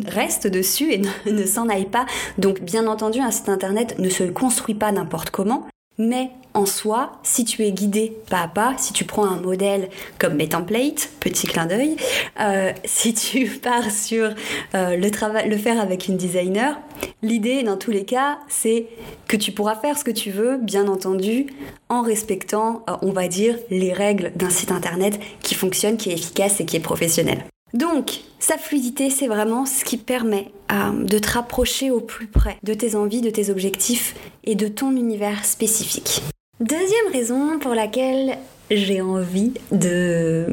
restent 0.06 0.46
dessus 0.46 0.92
et 0.92 1.02
ne, 1.30 1.44
s'en 1.44 1.68
aillent 1.68 1.90
pas. 1.90 2.06
Donc 2.38 2.60
bien 2.60 2.86
entendu, 2.86 3.20
un 3.20 3.30
site 3.30 3.48
internet 3.48 3.98
ne 3.98 4.08
se 4.08 4.24
construit 4.24 4.74
pas 4.74 4.92
n'importe 4.92 5.30
comment, 5.30 5.66
mais 5.98 6.30
en 6.56 6.64
soi, 6.64 7.12
si 7.22 7.44
tu 7.44 7.62
es 7.64 7.72
guidé 7.72 8.16
pas 8.30 8.40
à 8.40 8.48
pas, 8.48 8.74
si 8.78 8.92
tu 8.92 9.04
prends 9.04 9.26
un 9.26 9.40
modèle 9.40 9.90
comme 10.18 10.34
mes 10.34 10.48
templates, 10.48 11.10
petit 11.20 11.46
clin 11.46 11.66
d'œil, 11.66 11.96
euh, 12.40 12.72
si 12.84 13.12
tu 13.12 13.46
pars 13.62 13.90
sur 13.90 14.30
euh, 14.74 14.96
le, 14.96 15.10
travail, 15.10 15.48
le 15.48 15.56
faire 15.58 15.80
avec 15.80 16.08
une 16.08 16.16
designer, 16.16 16.78
l'idée 17.22 17.62
dans 17.62 17.76
tous 17.76 17.90
les 17.90 18.04
cas, 18.04 18.38
c'est 18.48 18.86
que 19.28 19.36
tu 19.36 19.52
pourras 19.52 19.76
faire 19.76 19.98
ce 19.98 20.04
que 20.04 20.10
tu 20.10 20.30
veux, 20.30 20.56
bien 20.56 20.88
entendu, 20.88 21.46
en 21.88 22.02
respectant, 22.02 22.84
euh, 22.88 22.94
on 23.02 23.12
va 23.12 23.28
dire, 23.28 23.58
les 23.70 23.92
règles 23.92 24.32
d'un 24.34 24.50
site 24.50 24.72
internet 24.72 25.20
qui 25.42 25.54
fonctionne, 25.54 25.98
qui 25.98 26.10
est 26.10 26.14
efficace 26.14 26.60
et 26.60 26.64
qui 26.64 26.76
est 26.76 26.80
professionnel. 26.80 27.44
Donc, 27.76 28.20
sa 28.38 28.56
fluidité, 28.56 29.10
c'est 29.10 29.26
vraiment 29.26 29.66
ce 29.66 29.84
qui 29.84 29.98
permet 29.98 30.50
euh, 30.72 31.04
de 31.04 31.18
te 31.18 31.28
rapprocher 31.28 31.90
au 31.90 32.00
plus 32.00 32.26
près 32.26 32.56
de 32.62 32.72
tes 32.72 32.94
envies, 32.94 33.20
de 33.20 33.28
tes 33.28 33.50
objectifs 33.50 34.14
et 34.44 34.54
de 34.54 34.66
ton 34.66 34.96
univers 34.96 35.44
spécifique. 35.44 36.22
Deuxième 36.58 37.12
raison 37.12 37.58
pour 37.58 37.74
laquelle 37.74 38.38
j'ai 38.70 39.02
envie 39.02 39.52
de... 39.72 40.46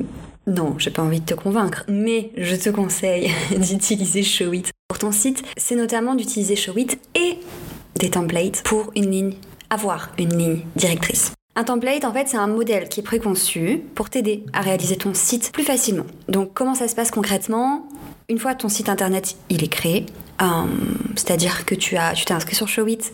Non, 0.48 0.76
j'ai 0.78 0.92
pas 0.92 1.02
envie 1.02 1.22
de 1.22 1.26
te 1.26 1.34
convaincre, 1.34 1.86
mais 1.88 2.32
je 2.36 2.58
te 2.58 2.70
conseille 2.70 3.32
d'utiliser 3.58 4.22
Showit 4.22 4.66
pour 4.90 5.00
ton 5.00 5.14
site, 5.14 5.44
c'est 5.56 5.76
notamment 5.76 6.16
d'utiliser 6.16 6.58
Showit 6.58 7.00
et 7.16 7.38
des 7.96 8.10
templates 8.10 8.64
pour 8.64 8.92
une 8.98 9.10
ligne, 9.10 9.34
avoir 9.70 10.12
une 10.18 10.38
ligne 10.38 10.60
directrice. 10.76 11.32
Un 11.56 11.66
template, 11.66 12.04
en 12.04 12.12
fait, 12.12 12.28
c'est 12.28 12.38
un 12.38 12.48
modèle 12.48 12.90
qui 12.90 13.02
est 13.02 13.04
préconçu 13.04 13.84
pour 13.94 14.10
t'aider 14.10 14.44
à 14.54 14.62
réaliser 14.62 14.96
ton 14.96 15.14
site 15.14 15.52
plus 15.52 15.64
facilement. 15.64 16.06
Donc, 16.28 16.52
comment 16.54 16.74
ça 16.74 16.88
se 16.88 16.96
passe 16.96 17.12
concrètement? 17.12 17.88
Une 18.28 18.40
fois 18.40 18.56
ton 18.56 18.70
site 18.70 18.90
internet 18.90 19.36
il 19.50 19.64
est 19.64 19.68
créé, 19.68 20.08
euh, 20.42 20.46
c'est-à-dire 21.16 21.66
que 21.66 21.76
tu 21.76 21.96
as, 21.96 22.14
tu 22.14 22.26
t'es 22.26 22.34
inscrit 22.34 22.56
sur 22.56 22.68
Showit, 22.68 23.12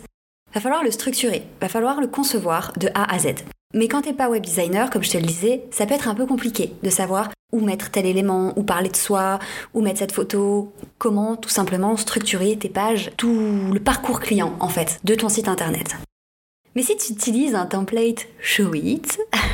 va 0.54 0.60
falloir 0.60 0.82
le 0.82 0.90
structurer, 0.90 1.42
va 1.60 1.68
falloir 1.68 2.00
le 2.00 2.06
concevoir 2.06 2.72
de 2.78 2.88
A 2.94 3.12
à 3.12 3.18
Z. 3.18 3.34
Mais 3.74 3.88
quand 3.88 4.02
t'es 4.02 4.14
pas 4.14 4.30
web 4.30 4.42
designer, 4.42 4.88
comme 4.88 5.02
je 5.02 5.10
te 5.10 5.18
le 5.18 5.26
disais, 5.26 5.64
ça 5.70 5.84
peut 5.84 5.94
être 5.94 6.08
un 6.08 6.14
peu 6.14 6.26
compliqué 6.26 6.72
de 6.82 6.90
savoir 6.90 7.28
où 7.52 7.60
mettre 7.60 7.90
tel 7.90 8.06
élément, 8.06 8.54
où 8.56 8.62
parler 8.62 8.88
de 8.88 8.96
soi, 8.96 9.38
où 9.74 9.82
mettre 9.82 9.98
cette 9.98 10.12
photo, 10.12 10.72
comment 10.98 11.36
tout 11.36 11.50
simplement 11.50 11.96
structurer 11.96 12.56
tes 12.56 12.68
pages, 12.70 13.10
tout 13.18 13.70
le 13.72 13.80
parcours 13.80 14.20
client 14.20 14.54
en 14.60 14.68
fait 14.68 14.98
de 15.04 15.14
ton 15.14 15.28
site 15.28 15.48
internet. 15.48 15.96
Mais 16.76 16.82
si 16.82 16.96
tu 16.96 17.12
utilises 17.12 17.54
un 17.54 17.66
template 17.66 18.26
Showit, 18.40 19.02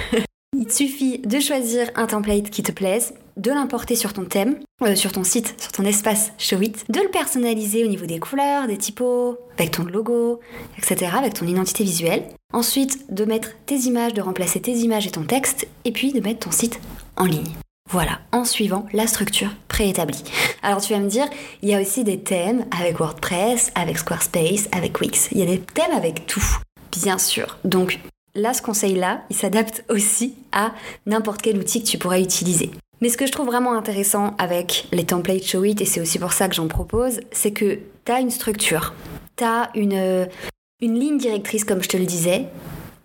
il 0.58 0.66
te 0.66 0.72
suffit 0.72 1.18
de 1.18 1.40
choisir 1.40 1.90
un 1.94 2.06
template 2.06 2.50
qui 2.50 2.62
te 2.62 2.72
plaise, 2.72 3.14
de 3.38 3.50
l'importer 3.50 3.96
sur 3.96 4.12
ton 4.12 4.24
thème, 4.24 4.58
euh, 4.82 4.94
sur 4.94 5.12
ton 5.12 5.24
site, 5.24 5.54
sur 5.58 5.72
ton 5.72 5.84
espace 5.84 6.32
Showit, 6.36 6.74
de 6.90 7.00
le 7.00 7.08
personnaliser 7.08 7.84
au 7.84 7.88
niveau 7.88 8.04
des 8.04 8.18
couleurs, 8.18 8.66
des 8.66 8.76
typos, 8.76 9.38
avec 9.56 9.70
ton 9.70 9.84
logo, 9.84 10.40
etc., 10.76 11.12
avec 11.16 11.34
ton 11.34 11.46
identité 11.46 11.84
visuelle. 11.84 12.24
Ensuite, 12.52 13.12
de 13.14 13.24
mettre 13.24 13.50
tes 13.64 13.76
images, 13.76 14.12
de 14.12 14.20
remplacer 14.20 14.60
tes 14.60 14.74
images 14.74 15.06
et 15.06 15.10
ton 15.10 15.24
texte, 15.24 15.66
et 15.86 15.92
puis 15.92 16.12
de 16.12 16.20
mettre 16.20 16.40
ton 16.40 16.50
site 16.50 16.80
en 17.16 17.24
ligne. 17.24 17.52
Voilà, 17.88 18.18
en 18.32 18.44
suivant 18.44 18.84
la 18.92 19.06
structure 19.06 19.50
préétablie. 19.68 20.24
Alors 20.62 20.82
tu 20.82 20.92
vas 20.92 20.98
me 20.98 21.08
dire, 21.08 21.26
il 21.62 21.68
y 21.68 21.74
a 21.74 21.80
aussi 21.80 22.04
des 22.04 22.18
thèmes 22.18 22.66
avec 22.76 22.98
WordPress, 22.98 23.70
avec 23.74 23.98
Squarespace, 23.98 24.68
avec 24.72 25.00
Wix. 25.00 25.28
Il 25.32 25.38
y 25.38 25.42
a 25.42 25.46
des 25.46 25.60
thèmes 25.60 25.92
avec 25.92 26.26
tout. 26.26 26.44
Bien 27.02 27.18
sûr. 27.18 27.58
Donc 27.64 27.98
là, 28.34 28.54
ce 28.54 28.62
conseil-là, 28.62 29.22
il 29.30 29.36
s'adapte 29.36 29.84
aussi 29.88 30.34
à 30.52 30.72
n'importe 31.06 31.42
quel 31.42 31.58
outil 31.58 31.82
que 31.82 31.88
tu 31.88 31.98
pourrais 31.98 32.22
utiliser. 32.22 32.70
Mais 33.00 33.08
ce 33.10 33.16
que 33.16 33.26
je 33.26 33.32
trouve 33.32 33.46
vraiment 33.46 33.74
intéressant 33.74 34.34
avec 34.38 34.88
les 34.92 35.04
templates 35.04 35.44
Showit, 35.44 35.76
et 35.80 35.84
c'est 35.84 36.00
aussi 36.00 36.18
pour 36.18 36.32
ça 36.32 36.48
que 36.48 36.54
j'en 36.54 36.68
propose, 36.68 37.20
c'est 37.30 37.52
que 37.52 37.78
tu 38.04 38.12
as 38.12 38.20
une 38.20 38.30
structure, 38.30 38.94
tu 39.36 39.44
as 39.44 39.70
une, 39.74 40.26
une 40.80 40.98
ligne 40.98 41.18
directrice, 41.18 41.64
comme 41.64 41.82
je 41.82 41.88
te 41.88 41.96
le 41.96 42.06
disais, 42.06 42.46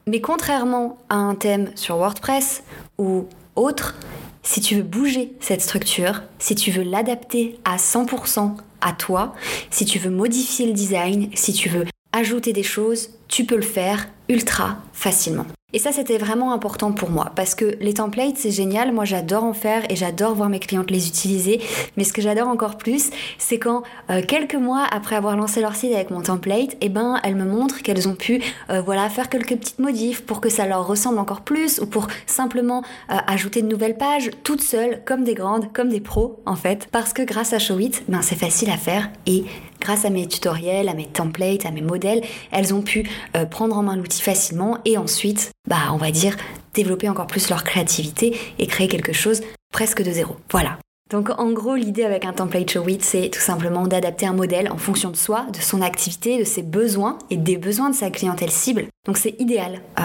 mais 0.07 0.21
contrairement 0.21 0.97
à 1.09 1.15
un 1.15 1.35
thème 1.35 1.71
sur 1.75 1.97
WordPress 1.97 2.63
ou 2.97 3.25
autre, 3.55 3.95
si 4.43 4.61
tu 4.61 4.75
veux 4.75 4.83
bouger 4.83 5.33
cette 5.39 5.61
structure, 5.61 6.21
si 6.39 6.55
tu 6.55 6.71
veux 6.71 6.83
l'adapter 6.83 7.59
à 7.65 7.77
100% 7.77 8.55
à 8.79 8.93
toi, 8.93 9.35
si 9.69 9.85
tu 9.85 9.99
veux 9.99 10.09
modifier 10.09 10.67
le 10.67 10.73
design, 10.73 11.29
si 11.33 11.53
tu 11.53 11.69
veux 11.69 11.85
ajouter 12.13 12.53
des 12.53 12.63
choses, 12.63 13.09
tu 13.27 13.45
peux 13.45 13.55
le 13.55 13.61
faire 13.61 14.07
ultra 14.29 14.77
facilement. 14.93 15.45
Et 15.73 15.79
ça, 15.79 15.91
c'était 15.91 16.17
vraiment 16.17 16.51
important 16.51 16.91
pour 16.91 17.09
moi 17.09 17.31
parce 17.35 17.55
que 17.55 17.77
les 17.79 17.93
templates, 17.93 18.37
c'est 18.37 18.51
génial. 18.51 18.91
Moi, 18.91 19.05
j'adore 19.05 19.45
en 19.45 19.53
faire 19.53 19.89
et 19.89 19.95
j'adore 19.95 20.35
voir 20.35 20.49
mes 20.49 20.59
clientes 20.59 20.91
les 20.91 21.07
utiliser. 21.07 21.61
Mais 21.95 22.03
ce 22.03 22.11
que 22.11 22.21
j'adore 22.21 22.49
encore 22.49 22.77
plus, 22.77 23.09
c'est 23.37 23.57
quand 23.57 23.83
euh, 24.09 24.21
quelques 24.21 24.55
mois 24.55 24.85
après 24.91 25.15
avoir 25.15 25.37
lancé 25.37 25.61
leur 25.61 25.75
site 25.75 25.93
avec 25.93 26.11
mon 26.11 26.21
template, 26.21 26.75
eh 26.81 26.89
ben, 26.89 27.19
elles 27.23 27.35
me 27.35 27.45
montrent 27.45 27.81
qu'elles 27.81 28.09
ont 28.09 28.15
pu, 28.15 28.41
euh, 28.69 28.81
voilà, 28.81 29.09
faire 29.09 29.29
quelques 29.29 29.55
petites 29.55 29.79
modifs 29.79 30.25
pour 30.25 30.41
que 30.41 30.49
ça 30.49 30.67
leur 30.67 30.85
ressemble 30.85 31.19
encore 31.19 31.41
plus 31.41 31.79
ou 31.79 31.85
pour 31.85 32.07
simplement 32.25 32.83
euh, 33.09 33.15
ajouter 33.27 33.61
de 33.61 33.67
nouvelles 33.67 33.97
pages 33.97 34.29
toutes 34.43 34.61
seules, 34.61 35.01
comme 35.05 35.23
des 35.23 35.35
grandes, 35.35 35.71
comme 35.71 35.89
des 35.89 36.01
pros, 36.01 36.41
en 36.45 36.55
fait. 36.55 36.89
Parce 36.91 37.13
que 37.13 37.21
grâce 37.21 37.53
à 37.53 37.59
Showit, 37.59 38.03
ben, 38.09 38.21
c'est 38.21 38.35
facile 38.35 38.69
à 38.71 38.77
faire 38.77 39.09
et 39.25 39.45
grâce 39.81 40.05
à 40.05 40.09
mes 40.09 40.27
tutoriels, 40.27 40.87
à 40.87 40.93
mes 40.93 41.07
templates, 41.07 41.65
à 41.65 41.71
mes 41.71 41.81
modèles, 41.81 42.21
elles 42.51 42.73
ont 42.73 42.81
pu 42.81 43.09
prendre 43.49 43.77
en 43.77 43.83
main 43.83 43.97
l'outil 43.97 44.21
facilement 44.21 44.77
et 44.85 44.97
ensuite 44.97 45.51
bah, 45.67 45.91
on 45.93 45.97
va 45.97 46.11
dire, 46.11 46.35
développer 46.73 47.09
encore 47.09 47.27
plus 47.27 47.49
leur 47.49 47.63
créativité 47.63 48.37
et 48.59 48.67
créer 48.67 48.87
quelque 48.87 49.13
chose 49.13 49.41
presque 49.71 50.03
de 50.03 50.11
zéro. 50.11 50.35
Voilà. 50.51 50.77
Donc 51.09 51.29
en 51.37 51.51
gros, 51.51 51.75
l'idée 51.75 52.05
avec 52.05 52.23
un 52.23 52.31
template 52.31 52.71
Showit, 52.71 52.99
c'est 53.01 53.29
tout 53.29 53.41
simplement 53.41 53.85
d'adapter 53.85 54.25
un 54.25 54.33
modèle 54.33 54.71
en 54.71 54.77
fonction 54.77 55.11
de 55.11 55.17
soi, 55.17 55.45
de 55.53 55.59
son 55.59 55.81
activité, 55.81 56.39
de 56.39 56.45
ses 56.45 56.63
besoins 56.63 57.17
et 57.29 57.37
des 57.37 57.57
besoins 57.57 57.89
de 57.89 57.95
sa 57.95 58.09
clientèle 58.09 58.49
cible. 58.49 58.85
Donc 59.05 59.17
c'est 59.17 59.35
idéal 59.39 59.81
euh, 59.99 60.03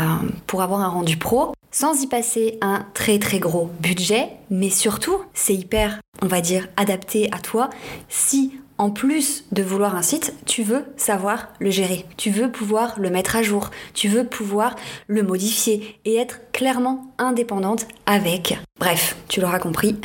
pour 0.49 0.63
avoir 0.63 0.81
un 0.81 0.89
rendu 0.89 1.17
pro 1.17 1.53
sans 1.71 2.03
y 2.03 2.07
passer 2.07 2.59
un 2.61 2.87
très 2.95 3.19
très 3.19 3.39
gros 3.39 3.71
budget, 3.81 4.31
mais 4.51 4.71
surtout 4.71 5.19
c'est 5.33 5.55
hyper, 5.55 6.01
on 6.23 6.27
va 6.27 6.41
dire, 6.41 6.69
adapté 6.77 7.29
à 7.33 7.39
toi 7.39 7.71
si 8.09 8.59
en 8.79 8.91
plus 8.91 9.45
de 9.53 9.63
vouloir 9.63 9.97
un 9.97 10.03
site, 10.03 10.35
tu 10.47 10.63
veux 10.63 10.85
savoir 10.97 11.49
le 11.61 11.71
gérer, 11.71 12.05
tu 12.17 12.31
veux 12.31 12.51
pouvoir 12.51 12.99
le 12.99 13.11
mettre 13.11 13.37
à 13.37 13.43
jour, 13.43 13.71
tu 13.95 14.09
veux 14.09 14.25
pouvoir 14.25 14.77
le 15.07 15.23
modifier 15.23 15.99
et 16.05 16.17
être 16.17 16.41
clairement 16.53 17.13
indépendante 17.19 17.87
avec. 18.07 18.59
Bref, 18.79 19.17
tu 19.29 19.41
l'auras 19.41 19.59
compris. 19.59 19.97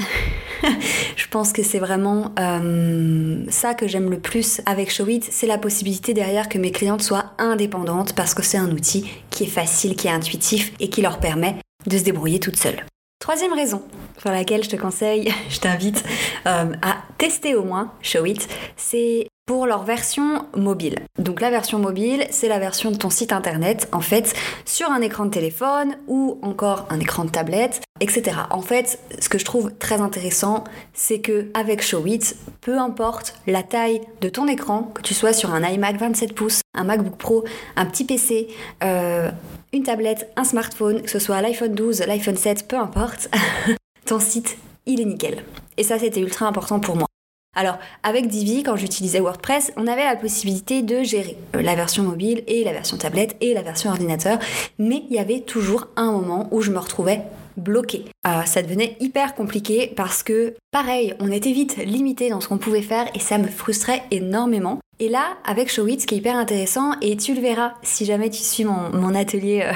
je 1.16 1.28
pense 1.30 1.54
que 1.54 1.64
c'est 1.64 1.80
vraiment 1.80 2.34
euh, 2.40 3.44
ça 3.50 3.74
que 3.74 3.88
j'aime 3.88 4.10
le 4.10 4.20
plus 4.20 4.62
avec 4.66 4.92
Showit, 4.92 5.22
c'est 5.30 5.48
la 5.48 5.58
possibilité 5.58 6.14
derrière 6.14 6.50
que 6.50 6.58
mes 6.58 6.72
clientes 6.72 7.02
soient 7.02 7.34
indépendantes 7.38 8.14
parce 8.14 8.34
que 8.34 8.44
c'est 8.44 8.58
un 8.58 8.72
outil 8.72 9.10
qui 9.30 9.44
est 9.44 9.48
facile, 9.48 9.96
qui 9.96 10.08
est 10.08 10.12
intuitif 10.12 10.72
et 10.80 10.90
qui 10.90 11.02
leur 11.02 11.20
permet 11.20 11.56
de 11.88 11.98
se 11.98 12.04
débrouiller 12.04 12.40
toutes 12.40 12.58
seules. 12.58 12.86
Troisième 13.22 13.54
raison 13.54 13.84
pour 14.20 14.32
laquelle 14.32 14.64
je 14.64 14.70
te 14.70 14.76
conseille, 14.76 15.32
je 15.50 15.60
t'invite 15.60 16.04
euh, 16.48 16.74
à 16.82 16.98
tester 17.20 17.54
au 17.54 17.64
moins 17.64 17.94
Showit, 18.02 18.48
c'est 18.76 19.28
pour 19.46 19.66
leur 19.66 19.84
version 19.84 20.46
mobile. 20.56 20.96
Donc 21.20 21.42
la 21.42 21.50
version 21.50 21.80
mobile, 21.80 22.26
c'est 22.30 22.48
la 22.48 22.60
version 22.60 22.92
de 22.92 22.98
ton 22.98 23.10
site 23.10 23.34
internet, 23.34 23.90
en 23.92 24.02
fait, 24.02 24.34
sur 24.66 24.92
un 24.92 25.02
écran 25.02 25.26
de 25.26 25.32
téléphone 25.32 25.98
ou 26.08 26.40
encore 26.42 26.86
un 26.90 27.00
écran 27.00 27.26
de 27.26 27.30
tablette, 27.30 27.82
etc. 28.00 28.38
En 28.50 28.62
fait, 28.62 29.00
ce 29.20 29.30
que 29.30 29.38
je 29.38 29.46
trouve 29.46 29.72
très 29.78 30.02
intéressant, 30.02 30.64
c'est 30.94 31.20
que 31.20 31.50
avec 31.54 31.82
Showit, 31.82 32.36
peu 32.62 32.78
importe 32.78 33.36
la 33.48 33.64
taille 33.64 34.02
de 34.22 34.30
ton 34.30 34.48
écran, 34.48 34.84
que 34.94 35.02
tu 35.02 35.14
sois 35.14 35.34
sur 35.34 35.54
un 35.54 35.68
iMac 35.68 35.98
27 35.98 36.34
pouces, 36.34 36.62
un 36.74 36.84
MacBook 36.84 37.18
Pro, 37.18 37.44
un 37.76 37.86
petit 37.86 38.06
PC, 38.06 38.48
euh, 38.84 39.32
une 39.74 39.84
tablette, 39.84 40.32
un 40.36 40.44
smartphone, 40.44 41.02
que 41.02 41.10
ce 41.10 41.20
soit 41.20 41.42
l'iPhone 41.42 41.74
12, 41.74 42.02
l'iPhone 42.02 42.38
7, 42.38 42.68
peu 42.68 42.78
importe, 42.78 43.30
ton 44.06 44.20
site, 44.20 44.58
il 44.86 45.02
est 45.02 45.06
nickel. 45.06 45.44
Et 45.78 45.84
ça, 45.84 46.00
c'était 46.00 46.20
ultra 46.20 46.46
important 46.48 46.80
pour 46.80 46.96
moi. 46.96 47.08
Alors, 47.54 47.80
avec 48.04 48.28
Divi, 48.28 48.64
quand 48.64 48.78
j'utilisais 48.78 49.20
WordPress, 49.20 49.74
on 49.76 49.86
avait 49.86 50.06
la 50.06 50.16
possibilité 50.16 50.84
de 50.84 51.04
gérer 51.04 51.36
euh, 51.54 51.62
la 51.62 51.76
version 51.76 52.02
mobile 52.02 52.44
et 52.48 52.64
la 52.64 52.72
version 52.72 52.96
tablette 52.96 53.36
et 53.42 53.54
la 53.54 53.62
version 53.62 53.90
ordinateur, 53.90 54.40
mais 54.80 55.04
il 55.10 55.18
y 55.18 55.20
avait 55.20 55.42
toujours 55.42 55.88
un 55.98 56.14
moment 56.14 56.48
où 56.52 56.62
je 56.62 56.72
me 56.72 56.80
retrouvais 56.80 57.24
bloqué. 57.58 58.06
Euh, 58.26 58.44
ça 58.44 58.62
devenait 58.62 58.96
hyper 59.02 59.36
compliqué 59.36 59.92
parce 59.98 60.24
que, 60.24 60.56
pareil, 60.72 61.14
on 61.20 61.30
était 61.30 61.52
vite 61.52 61.76
limité 61.76 62.30
dans 62.30 62.40
ce 62.40 62.48
qu'on 62.48 62.58
pouvait 62.58 62.82
faire 62.82 63.08
et 63.14 63.20
ça 63.20 63.38
me 63.38 63.48
frustrait 63.48 64.04
énormément. 64.12 64.80
Et 65.00 65.10
là, 65.10 65.36
avec 65.44 65.70
Showit, 65.70 66.00
ce 66.00 66.08
qui 66.08 66.16
est 66.16 66.20
hyper 66.20 66.38
intéressant, 66.38 66.94
et 67.02 67.18
tu 67.18 67.34
le 67.34 67.42
verras 67.42 67.74
si 67.84 68.06
jamais 68.06 68.30
tu 68.30 68.42
suis 68.44 68.64
mon, 68.64 69.14
atelier 69.14 69.64
euh, 69.66 69.74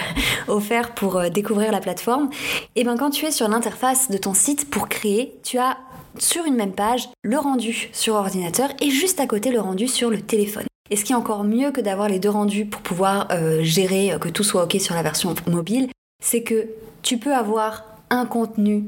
offert 0.47 0.93
pour 0.93 1.29
découvrir 1.29 1.73
la 1.73 1.81
plateforme, 1.81 2.29
et 2.77 2.81
eh 2.81 2.83
ben 2.85 2.95
quand 2.95 3.09
tu 3.09 3.25
es 3.25 3.31
sur 3.31 3.49
l'interface 3.49 4.09
de 4.09 4.17
ton 4.17 4.33
site 4.33 4.69
pour 4.69 4.87
créer, 4.87 5.35
tu 5.43 5.57
as 5.57 5.77
sur 6.19 6.45
une 6.45 6.55
même 6.55 6.73
page 6.73 7.09
le 7.23 7.37
rendu 7.37 7.89
sur 7.93 8.15
ordinateur 8.15 8.69
et 8.81 8.89
juste 8.89 9.19
à 9.19 9.27
côté 9.27 9.51
le 9.51 9.59
rendu 9.59 9.87
sur 9.87 10.09
le 10.09 10.21
téléphone. 10.21 10.65
Et 10.89 10.95
ce 10.95 11.03
qui 11.03 11.13
est 11.13 11.15
encore 11.15 11.43
mieux 11.43 11.71
que 11.71 11.81
d'avoir 11.81 12.09
les 12.09 12.19
deux 12.19 12.29
rendus 12.29 12.65
pour 12.65 12.81
pouvoir 12.81 13.27
euh, 13.31 13.63
gérer 13.63 14.15
que 14.21 14.29
tout 14.29 14.43
soit 14.43 14.63
ok 14.63 14.77
sur 14.79 14.93
la 14.93 15.01
version 15.01 15.33
mobile, 15.47 15.89
c'est 16.23 16.43
que 16.43 16.67
tu 17.01 17.17
peux 17.17 17.33
avoir 17.33 17.83
un 18.09 18.25
contenu 18.25 18.83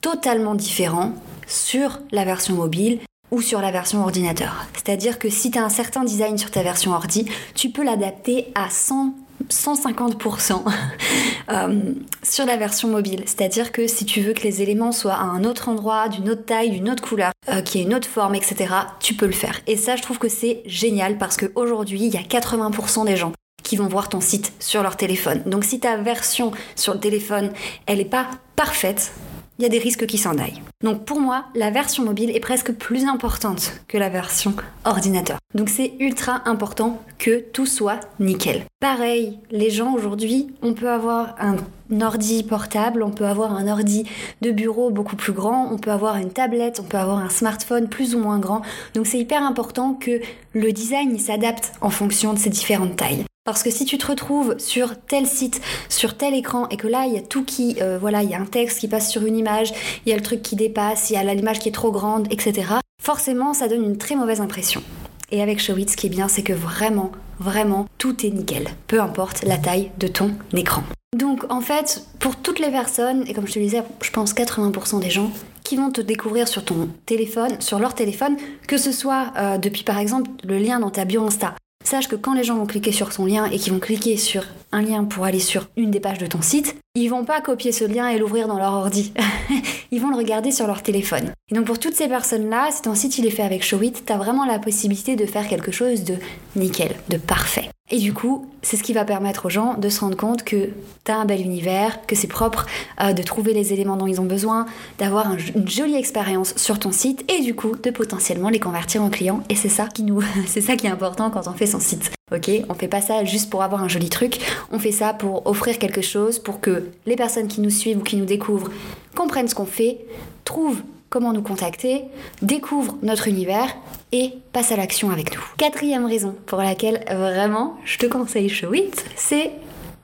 totalement 0.00 0.54
différent 0.54 1.12
sur 1.46 2.00
la 2.10 2.24
version 2.24 2.54
mobile 2.54 2.98
ou 3.30 3.40
sur 3.40 3.60
la 3.60 3.70
version 3.70 4.02
ordinateur. 4.02 4.66
C'est-à-dire 4.74 5.18
que 5.18 5.28
si 5.28 5.50
tu 5.50 5.58
as 5.58 5.64
un 5.64 5.68
certain 5.68 6.04
design 6.04 6.38
sur 6.38 6.50
ta 6.50 6.62
version 6.62 6.92
ordi, 6.92 7.26
tu 7.54 7.70
peux 7.70 7.84
l'adapter 7.84 8.52
à 8.54 8.70
100 8.70 9.14
150% 9.48 10.62
euh, 11.50 11.80
sur 12.22 12.46
la 12.46 12.56
version 12.56 12.88
mobile. 12.88 13.22
C'est-à-dire 13.26 13.72
que 13.72 13.86
si 13.86 14.04
tu 14.04 14.20
veux 14.20 14.32
que 14.32 14.42
les 14.42 14.62
éléments 14.62 14.92
soient 14.92 15.14
à 15.14 15.22
un 15.22 15.44
autre 15.44 15.68
endroit, 15.68 16.08
d'une 16.08 16.30
autre 16.30 16.44
taille, 16.44 16.70
d'une 16.70 16.90
autre 16.90 17.02
couleur, 17.02 17.32
euh, 17.48 17.60
qui 17.60 17.78
ait 17.78 17.82
une 17.82 17.94
autre 17.94 18.08
forme, 18.08 18.34
etc., 18.34 18.74
tu 19.00 19.14
peux 19.14 19.26
le 19.26 19.32
faire. 19.32 19.60
Et 19.66 19.76
ça, 19.76 19.96
je 19.96 20.02
trouve 20.02 20.18
que 20.18 20.28
c'est 20.28 20.62
génial 20.66 21.18
parce 21.18 21.36
qu'aujourd'hui, 21.36 22.02
il 22.02 22.14
y 22.14 22.16
a 22.16 22.22
80% 22.22 23.06
des 23.06 23.16
gens 23.16 23.32
qui 23.62 23.76
vont 23.76 23.88
voir 23.88 24.08
ton 24.08 24.20
site 24.20 24.52
sur 24.60 24.82
leur 24.82 24.96
téléphone. 24.96 25.42
Donc 25.44 25.64
si 25.64 25.80
ta 25.80 25.96
version 25.96 26.52
sur 26.76 26.94
le 26.94 27.00
téléphone, 27.00 27.50
elle 27.86 27.98
n'est 27.98 28.04
pas 28.04 28.28
parfaite, 28.54 29.12
il 29.58 29.62
y 29.62 29.66
a 29.66 29.68
des 29.68 29.78
risques 29.78 30.06
qui 30.06 30.18
s'en 30.18 30.38
aillent. 30.38 30.62
Donc 30.82 31.04
pour 31.04 31.20
moi, 31.20 31.46
la 31.54 31.70
version 31.70 32.04
mobile 32.04 32.30
est 32.34 32.40
presque 32.40 32.72
plus 32.72 33.04
importante 33.06 33.80
que 33.88 33.98
la 33.98 34.08
version 34.08 34.54
ordinateur. 34.84 35.38
Donc 35.54 35.68
c'est 35.68 35.94
ultra 36.00 36.42
important 36.46 37.02
que 37.18 37.40
tout 37.40 37.66
soit 37.66 38.00
nickel. 38.20 38.64
Pareil, 38.80 39.38
les 39.50 39.70
gens 39.70 39.94
aujourd'hui, 39.94 40.48
on 40.62 40.74
peut 40.74 40.90
avoir 40.90 41.34
un 41.40 41.56
ordi 42.02 42.42
portable, 42.42 43.02
on 43.02 43.10
peut 43.10 43.26
avoir 43.26 43.54
un 43.54 43.68
ordi 43.68 44.04
de 44.42 44.50
bureau 44.50 44.90
beaucoup 44.90 45.16
plus 45.16 45.32
grand, 45.32 45.72
on 45.72 45.78
peut 45.78 45.90
avoir 45.90 46.16
une 46.16 46.30
tablette, 46.30 46.80
on 46.80 46.84
peut 46.84 46.98
avoir 46.98 47.18
un 47.18 47.30
smartphone 47.30 47.88
plus 47.88 48.14
ou 48.14 48.18
moins 48.18 48.38
grand. 48.38 48.62
Donc 48.94 49.06
c'est 49.06 49.18
hyper 49.18 49.42
important 49.42 49.94
que 49.94 50.20
le 50.52 50.72
design 50.72 51.18
s'adapte 51.18 51.72
en 51.80 51.90
fonction 51.90 52.32
de 52.32 52.38
ces 52.38 52.50
différentes 52.50 52.96
tailles. 52.96 53.25
Parce 53.46 53.62
que 53.62 53.70
si 53.70 53.84
tu 53.84 53.96
te 53.96 54.08
retrouves 54.08 54.56
sur 54.58 54.98
tel 54.98 55.24
site, 55.24 55.60
sur 55.88 56.16
tel 56.16 56.34
écran, 56.34 56.68
et 56.68 56.76
que 56.76 56.88
là, 56.88 57.06
il 57.06 57.14
y 57.14 57.16
a 57.16 57.22
tout 57.22 57.44
qui... 57.44 57.76
Euh, 57.80 57.96
voilà, 57.96 58.24
il 58.24 58.28
y 58.28 58.34
a 58.34 58.40
un 58.40 58.44
texte 58.44 58.80
qui 58.80 58.88
passe 58.88 59.08
sur 59.08 59.24
une 59.24 59.36
image, 59.36 59.72
il 60.04 60.10
y 60.10 60.12
a 60.12 60.16
le 60.16 60.22
truc 60.22 60.42
qui 60.42 60.56
dépasse, 60.56 61.10
il 61.10 61.12
y 61.12 61.16
a 61.16 61.22
l'image 61.22 61.60
qui 61.60 61.68
est 61.68 61.72
trop 61.72 61.92
grande, 61.92 62.26
etc. 62.32 62.74
Forcément, 63.00 63.54
ça 63.54 63.68
donne 63.68 63.84
une 63.84 63.98
très 63.98 64.16
mauvaise 64.16 64.40
impression. 64.40 64.82
Et 65.30 65.42
avec 65.42 65.60
Showit, 65.60 65.88
ce 65.88 65.96
qui 65.96 66.08
est 66.08 66.10
bien, 66.10 66.26
c'est 66.26 66.42
que 66.42 66.52
vraiment, 66.52 67.12
vraiment, 67.38 67.86
tout 67.98 68.26
est 68.26 68.30
nickel. 68.30 68.66
Peu 68.88 69.00
importe 69.00 69.44
la 69.44 69.58
taille 69.58 69.92
de 69.98 70.08
ton 70.08 70.32
écran. 70.52 70.82
Donc 71.16 71.44
en 71.48 71.60
fait, 71.60 72.04
pour 72.18 72.34
toutes 72.34 72.58
les 72.58 72.70
personnes, 72.70 73.24
et 73.28 73.32
comme 73.32 73.46
je 73.46 73.52
te 73.52 73.58
le 73.60 73.64
disais, 73.64 73.84
je 74.02 74.10
pense 74.10 74.34
80% 74.34 75.00
des 75.00 75.10
gens 75.10 75.30
qui 75.62 75.76
vont 75.76 75.90
te 75.90 76.00
découvrir 76.00 76.48
sur 76.48 76.64
ton 76.64 76.88
téléphone, 77.06 77.60
sur 77.60 77.78
leur 77.78 77.94
téléphone, 77.94 78.36
que 78.66 78.76
ce 78.76 78.90
soit 78.90 79.32
euh, 79.36 79.56
depuis 79.56 79.84
par 79.84 79.98
exemple 79.98 80.30
le 80.44 80.58
lien 80.58 80.80
dans 80.80 80.90
ta 80.90 81.04
bio 81.04 81.24
Insta, 81.24 81.54
Sache 81.86 82.08
que 82.08 82.16
quand 82.16 82.34
les 82.34 82.42
gens 82.42 82.56
vont 82.56 82.66
cliquer 82.66 82.90
sur 82.90 83.14
ton 83.14 83.26
lien 83.26 83.44
et 83.44 83.58
qu'ils 83.58 83.72
vont 83.72 83.78
cliquer 83.78 84.16
sur 84.16 84.42
un 84.72 84.82
lien 84.82 85.04
pour 85.04 85.24
aller 85.24 85.38
sur 85.38 85.68
une 85.76 85.92
des 85.92 86.00
pages 86.00 86.18
de 86.18 86.26
ton 86.26 86.42
site, 86.42 86.74
ils 86.96 87.06
vont 87.06 87.24
pas 87.24 87.40
copier 87.40 87.70
ce 87.70 87.84
lien 87.84 88.08
et 88.08 88.18
l'ouvrir 88.18 88.48
dans 88.48 88.58
leur 88.58 88.72
ordi. 88.72 89.12
ils 89.92 90.00
vont 90.00 90.10
le 90.10 90.16
regarder 90.16 90.50
sur 90.50 90.66
leur 90.66 90.82
téléphone. 90.82 91.30
Et 91.48 91.54
donc 91.54 91.64
pour 91.64 91.78
toutes 91.78 91.94
ces 91.94 92.08
personnes-là, 92.08 92.70
si 92.72 92.82
ton 92.82 92.96
site 92.96 93.18
il 93.18 93.26
est 93.26 93.30
fait 93.30 93.44
avec 93.44 93.62
Showit, 93.62 93.92
tu 94.04 94.12
as 94.12 94.16
vraiment 94.16 94.44
la 94.44 94.58
possibilité 94.58 95.14
de 95.14 95.26
faire 95.26 95.46
quelque 95.46 95.70
chose 95.70 96.02
de 96.02 96.16
nickel, 96.56 96.96
de 97.08 97.18
parfait. 97.18 97.70
Et 97.88 97.98
du 97.98 98.12
coup, 98.12 98.46
c'est 98.62 98.76
ce 98.76 98.82
qui 98.82 98.92
va 98.92 99.04
permettre 99.04 99.46
aux 99.46 99.50
gens 99.50 99.74
de 99.74 99.88
se 99.88 100.00
rendre 100.00 100.16
compte 100.16 100.42
que 100.42 100.70
tu 101.04 101.12
as 101.12 101.16
un 101.16 101.24
bel 101.24 101.40
univers, 101.40 102.04
que 102.06 102.16
c'est 102.16 102.26
propre, 102.26 102.66
euh, 103.00 103.12
de 103.12 103.22
trouver 103.22 103.54
les 103.54 103.72
éléments 103.72 103.96
dont 103.96 104.08
ils 104.08 104.20
ont 104.20 104.24
besoin, 104.24 104.66
d'avoir 104.98 105.32
une 105.54 105.68
jolie 105.68 105.94
expérience 105.94 106.56
sur 106.56 106.80
ton 106.80 106.90
site 106.90 107.24
et 107.30 107.42
du 107.42 107.54
coup 107.54 107.76
de 107.76 107.90
potentiellement 107.90 108.48
les 108.48 108.58
convertir 108.58 109.04
en 109.04 109.10
clients. 109.10 109.40
Et 109.48 109.54
c'est 109.54 109.68
ça 109.68 109.86
qui 109.86 110.02
est 110.02 110.90
important 110.90 111.30
quand 111.30 111.46
on 111.46 111.52
fait 111.52 111.66
son 111.66 111.78
site. 111.78 112.10
Ok, 112.34 112.50
on 112.68 112.74
fait 112.74 112.88
pas 112.88 113.00
ça 113.00 113.24
juste 113.24 113.50
pour 113.50 113.62
avoir 113.62 113.84
un 113.84 113.88
joli 113.88 114.08
truc, 114.08 114.40
on 114.72 114.80
fait 114.80 114.90
ça 114.90 115.14
pour 115.14 115.46
offrir 115.46 115.78
quelque 115.78 116.02
chose, 116.02 116.40
pour 116.40 116.60
que 116.60 116.90
les 117.06 117.14
personnes 117.14 117.46
qui 117.46 117.60
nous 117.60 117.70
suivent 117.70 117.98
ou 117.98 118.02
qui 118.02 118.16
nous 118.16 118.24
découvrent 118.24 118.72
comprennent 119.14 119.46
ce 119.46 119.54
qu'on 119.54 119.64
fait, 119.64 119.98
trouvent 120.44 120.82
comment 121.08 121.32
nous 121.32 121.42
contacter, 121.42 122.02
découvre 122.42 122.96
notre 123.02 123.28
univers 123.28 123.68
et 124.12 124.34
passe 124.52 124.72
à 124.72 124.76
l'action 124.76 125.10
avec 125.10 125.34
nous. 125.34 125.42
Quatrième 125.56 126.06
raison 126.06 126.34
pour 126.46 126.58
laquelle 126.58 127.04
vraiment 127.08 127.76
je 127.84 127.98
te 127.98 128.06
conseille 128.06 128.48
Showit, 128.48 128.92
c'est 129.16 129.52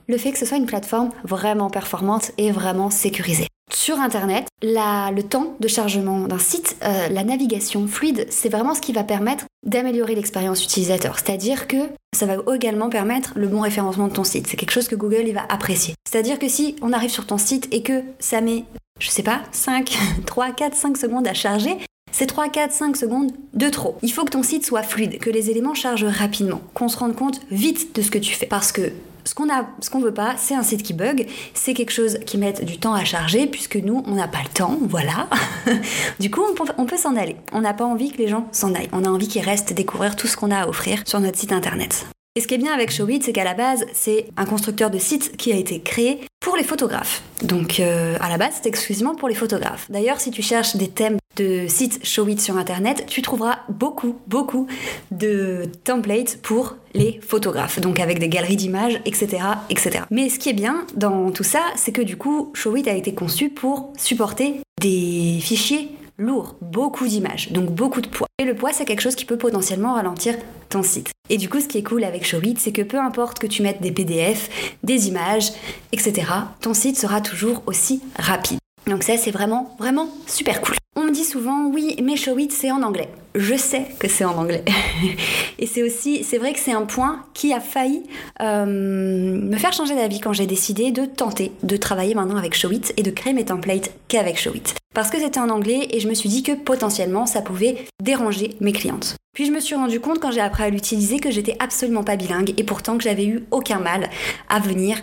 le 0.07 0.17
fait 0.17 0.31
que 0.31 0.37
ce 0.37 0.45
soit 0.45 0.57
une 0.57 0.65
plateforme 0.65 1.09
vraiment 1.23 1.69
performante 1.69 2.31
et 2.37 2.51
vraiment 2.51 2.89
sécurisée. 2.89 3.47
Sur 3.73 3.99
Internet, 3.99 4.47
le 4.61 5.21
temps 5.21 5.55
de 5.59 5.67
chargement 5.67 6.27
d'un 6.27 6.37
site, 6.37 6.77
euh, 6.83 7.07
la 7.09 7.23
navigation 7.23 7.87
fluide, 7.87 8.27
c'est 8.29 8.49
vraiment 8.49 8.75
ce 8.75 8.81
qui 8.81 8.93
va 8.93 9.03
permettre 9.03 9.45
d'améliorer 9.65 10.15
l'expérience 10.15 10.63
utilisateur. 10.63 11.17
C'est-à-dire 11.17 11.67
que 11.67 11.77
ça 12.15 12.25
va 12.25 12.35
également 12.53 12.89
permettre 12.89 13.33
le 13.35 13.47
bon 13.47 13.61
référencement 13.61 14.07
de 14.07 14.13
ton 14.13 14.23
site. 14.23 14.47
C'est 14.47 14.57
quelque 14.57 14.71
chose 14.71 14.87
que 14.87 14.95
Google 14.95 15.31
va 15.31 15.45
apprécier. 15.49 15.95
C'est-à-dire 16.07 16.37
que 16.37 16.47
si 16.47 16.75
on 16.81 16.93
arrive 16.93 17.09
sur 17.09 17.25
ton 17.25 17.37
site 17.37 17.67
et 17.71 17.81
que 17.81 18.03
ça 18.19 18.41
met, 18.41 18.65
je 18.99 19.09
sais 19.09 19.23
pas, 19.23 19.41
5, 19.51 19.97
3, 20.25 20.51
4, 20.51 20.75
5 20.75 20.97
secondes 20.97 21.27
à 21.27 21.33
charger, 21.33 21.77
c'est 22.13 22.27
3, 22.27 22.47
4, 22.47 22.71
5 22.71 22.95
secondes 22.95 23.31
de 23.53 23.69
trop. 23.69 23.97
Il 24.03 24.13
faut 24.13 24.23
que 24.23 24.31
ton 24.31 24.43
site 24.43 24.65
soit 24.65 24.83
fluide, 24.83 25.19
que 25.19 25.29
les 25.29 25.49
éléments 25.49 25.73
chargent 25.73 26.05
rapidement, 26.05 26.61
qu'on 26.73 26.87
se 26.87 26.97
rende 26.97 27.15
compte 27.15 27.41
vite 27.51 27.93
de 27.95 28.01
ce 28.01 28.11
que 28.11 28.19
tu 28.19 28.33
fais. 28.33 28.45
Parce 28.45 28.71
que 28.71 28.93
ce 29.25 29.33
qu'on 29.33 29.49
a, 29.49 29.65
veut 29.99 30.13
pas, 30.13 30.35
c'est 30.37 30.53
un 30.53 30.63
site 30.63 30.83
qui 30.83 30.93
bug, 30.93 31.25
c'est 31.53 31.73
quelque 31.73 31.91
chose 31.91 32.19
qui 32.25 32.37
met 32.37 32.53
du 32.53 32.77
temps 32.77 32.93
à 32.93 33.03
charger, 33.03 33.47
puisque 33.47 33.77
nous, 33.77 34.03
on 34.05 34.15
n'a 34.15 34.27
pas 34.27 34.43
le 34.43 34.53
temps, 34.53 34.77
voilà. 34.81 35.27
du 36.19 36.29
coup, 36.29 36.43
on 36.77 36.85
peut 36.85 36.97
s'en 36.97 37.15
aller. 37.15 37.35
On 37.51 37.61
n'a 37.61 37.73
pas 37.73 37.85
envie 37.85 38.11
que 38.11 38.17
les 38.17 38.27
gens 38.27 38.47
s'en 38.51 38.75
aillent. 38.75 38.89
On 38.91 39.03
a 39.05 39.09
envie 39.09 39.27
qu'ils 39.27 39.43
restent 39.43 39.73
découvrir 39.73 40.15
tout 40.15 40.27
ce 40.27 40.37
qu'on 40.37 40.51
a 40.51 40.61
à 40.61 40.67
offrir 40.67 41.01
sur 41.05 41.19
notre 41.19 41.39
site 41.39 41.51
internet. 41.51 42.05
Et 42.35 42.41
ce 42.41 42.47
qui 42.47 42.55
est 42.55 42.57
bien 42.57 42.73
avec 42.73 42.89
Showit, 42.89 43.21
c'est 43.21 43.31
qu'à 43.31 43.43
la 43.43 43.53
base, 43.53 43.85
c'est 43.93 44.25
un 44.37 44.45
constructeur 44.45 44.89
de 44.89 44.97
site 44.97 45.37
qui 45.37 45.53
a 45.53 45.55
été 45.55 45.81
créé 45.81 46.19
pour 46.39 46.57
les 46.57 46.63
photographes. 46.63 47.21
Donc 47.43 47.79
euh, 47.79 48.17
à 48.19 48.27
la 48.27 48.39
base, 48.39 48.55
c'est 48.55 48.67
exclusivement 48.67 49.13
pour 49.13 49.29
les 49.29 49.35
photographes. 49.35 49.85
D'ailleurs, 49.91 50.19
si 50.19 50.31
tu 50.31 50.41
cherches 50.41 50.75
des 50.75 50.87
thèmes 50.87 51.17
de 51.35 51.67
sites 51.67 52.03
Showit 52.03 52.39
sur 52.39 52.57
Internet, 52.57 53.05
tu 53.07 53.21
trouveras 53.21 53.59
beaucoup, 53.69 54.17
beaucoup 54.25 54.65
de 55.11 55.69
templates 55.83 56.39
pour 56.41 56.75
les 56.95 57.19
photographes. 57.21 57.79
Donc 57.79 57.99
avec 57.99 58.17
des 58.17 58.29
galeries 58.29 58.55
d'images, 58.55 58.99
etc., 59.05 59.43
etc. 59.69 60.05
Mais 60.09 60.29
ce 60.29 60.39
qui 60.39 60.49
est 60.49 60.53
bien 60.53 60.87
dans 60.95 61.29
tout 61.29 61.43
ça, 61.43 61.61
c'est 61.75 61.91
que 61.91 62.01
du 62.01 62.17
coup, 62.17 62.51
Showit 62.55 62.89
a 62.89 62.95
été 62.95 63.13
conçu 63.13 63.49
pour 63.49 63.93
supporter 63.95 64.59
des 64.81 65.37
fichiers 65.39 65.91
lourd, 66.17 66.55
beaucoup 66.61 67.07
d'images, 67.07 67.51
donc 67.51 67.71
beaucoup 67.71 68.01
de 68.01 68.07
poids. 68.07 68.27
Et 68.39 68.45
le 68.45 68.55
poids, 68.55 68.73
c'est 68.73 68.85
quelque 68.85 69.01
chose 69.01 69.15
qui 69.15 69.25
peut 69.25 69.37
potentiellement 69.37 69.93
ralentir 69.93 70.35
ton 70.69 70.83
site. 70.83 71.11
Et 71.29 71.37
du 71.37 71.49
coup, 71.49 71.59
ce 71.59 71.67
qui 71.67 71.77
est 71.77 71.83
cool 71.83 72.03
avec 72.03 72.25
Showit, 72.25 72.55
c'est 72.57 72.71
que 72.71 72.81
peu 72.81 72.99
importe 72.99 73.39
que 73.39 73.47
tu 73.47 73.61
mettes 73.61 73.81
des 73.81 73.91
PDF, 73.91 74.75
des 74.83 75.07
images, 75.07 75.51
etc., 75.91 76.27
ton 76.61 76.73
site 76.73 76.97
sera 76.97 77.21
toujours 77.21 77.63
aussi 77.65 78.01
rapide. 78.17 78.59
Donc 78.87 79.03
ça, 79.03 79.17
c'est 79.17 79.31
vraiment, 79.31 79.75
vraiment 79.79 80.09
super 80.27 80.61
cool. 80.61 80.75
On 80.95 81.05
me 81.05 81.11
dit 81.11 81.23
souvent, 81.23 81.65
oui, 81.65 81.95
mais 82.03 82.15
Showit, 82.15 82.51
c'est 82.51 82.71
en 82.71 82.83
anglais. 82.83 83.09
Je 83.33 83.55
sais 83.55 83.87
que 83.97 84.07
c'est 84.07 84.25
en 84.25 84.37
anglais. 84.37 84.63
et 85.59 85.65
c'est 85.65 85.81
aussi, 85.81 86.23
c'est 86.23 86.37
vrai 86.37 86.53
que 86.53 86.59
c'est 86.59 86.71
un 86.71 86.85
point 86.85 87.25
qui 87.33 87.51
a 87.51 87.59
failli 87.59 88.03
euh, 88.41 88.65
me 88.65 89.57
faire 89.57 89.73
changer 89.73 89.95
d'avis 89.95 90.19
quand 90.19 90.33
j'ai 90.33 90.45
décidé 90.45 90.91
de 90.91 91.05
tenter 91.05 91.51
de 91.63 91.77
travailler 91.77 92.13
maintenant 92.13 92.37
avec 92.37 92.53
Showit 92.53 92.93
et 92.95 93.01
de 93.01 93.09
créer 93.09 93.33
mes 93.33 93.45
templates 93.45 93.91
qu'avec 94.07 94.37
Showit. 94.37 94.75
Parce 94.93 95.09
que 95.09 95.17
c'était 95.17 95.39
en 95.39 95.49
anglais 95.49 95.87
et 95.89 95.99
je 95.99 96.07
me 96.07 96.13
suis 96.13 96.29
dit 96.29 96.43
que 96.43 96.51
potentiellement 96.51 97.25
ça 97.25 97.41
pouvait 97.41 97.85
déranger 97.99 98.55
mes 98.59 98.71
clientes. 98.71 99.15
Puis 99.33 99.47
je 99.47 99.51
me 99.51 99.59
suis 99.59 99.73
rendu 99.73 99.99
compte 99.99 100.19
quand 100.19 100.29
j'ai 100.29 100.41
appris 100.41 100.61
à 100.61 100.69
l'utiliser 100.69 101.19
que 101.19 101.31
j'étais 101.31 101.57
absolument 101.59 102.03
pas 102.03 102.17
bilingue 102.17 102.53
et 102.55 102.63
pourtant 102.63 102.97
que 102.97 103.03
j'avais 103.03 103.25
eu 103.25 103.45
aucun 103.49 103.79
mal 103.79 104.11
à 104.47 104.59
venir 104.59 105.01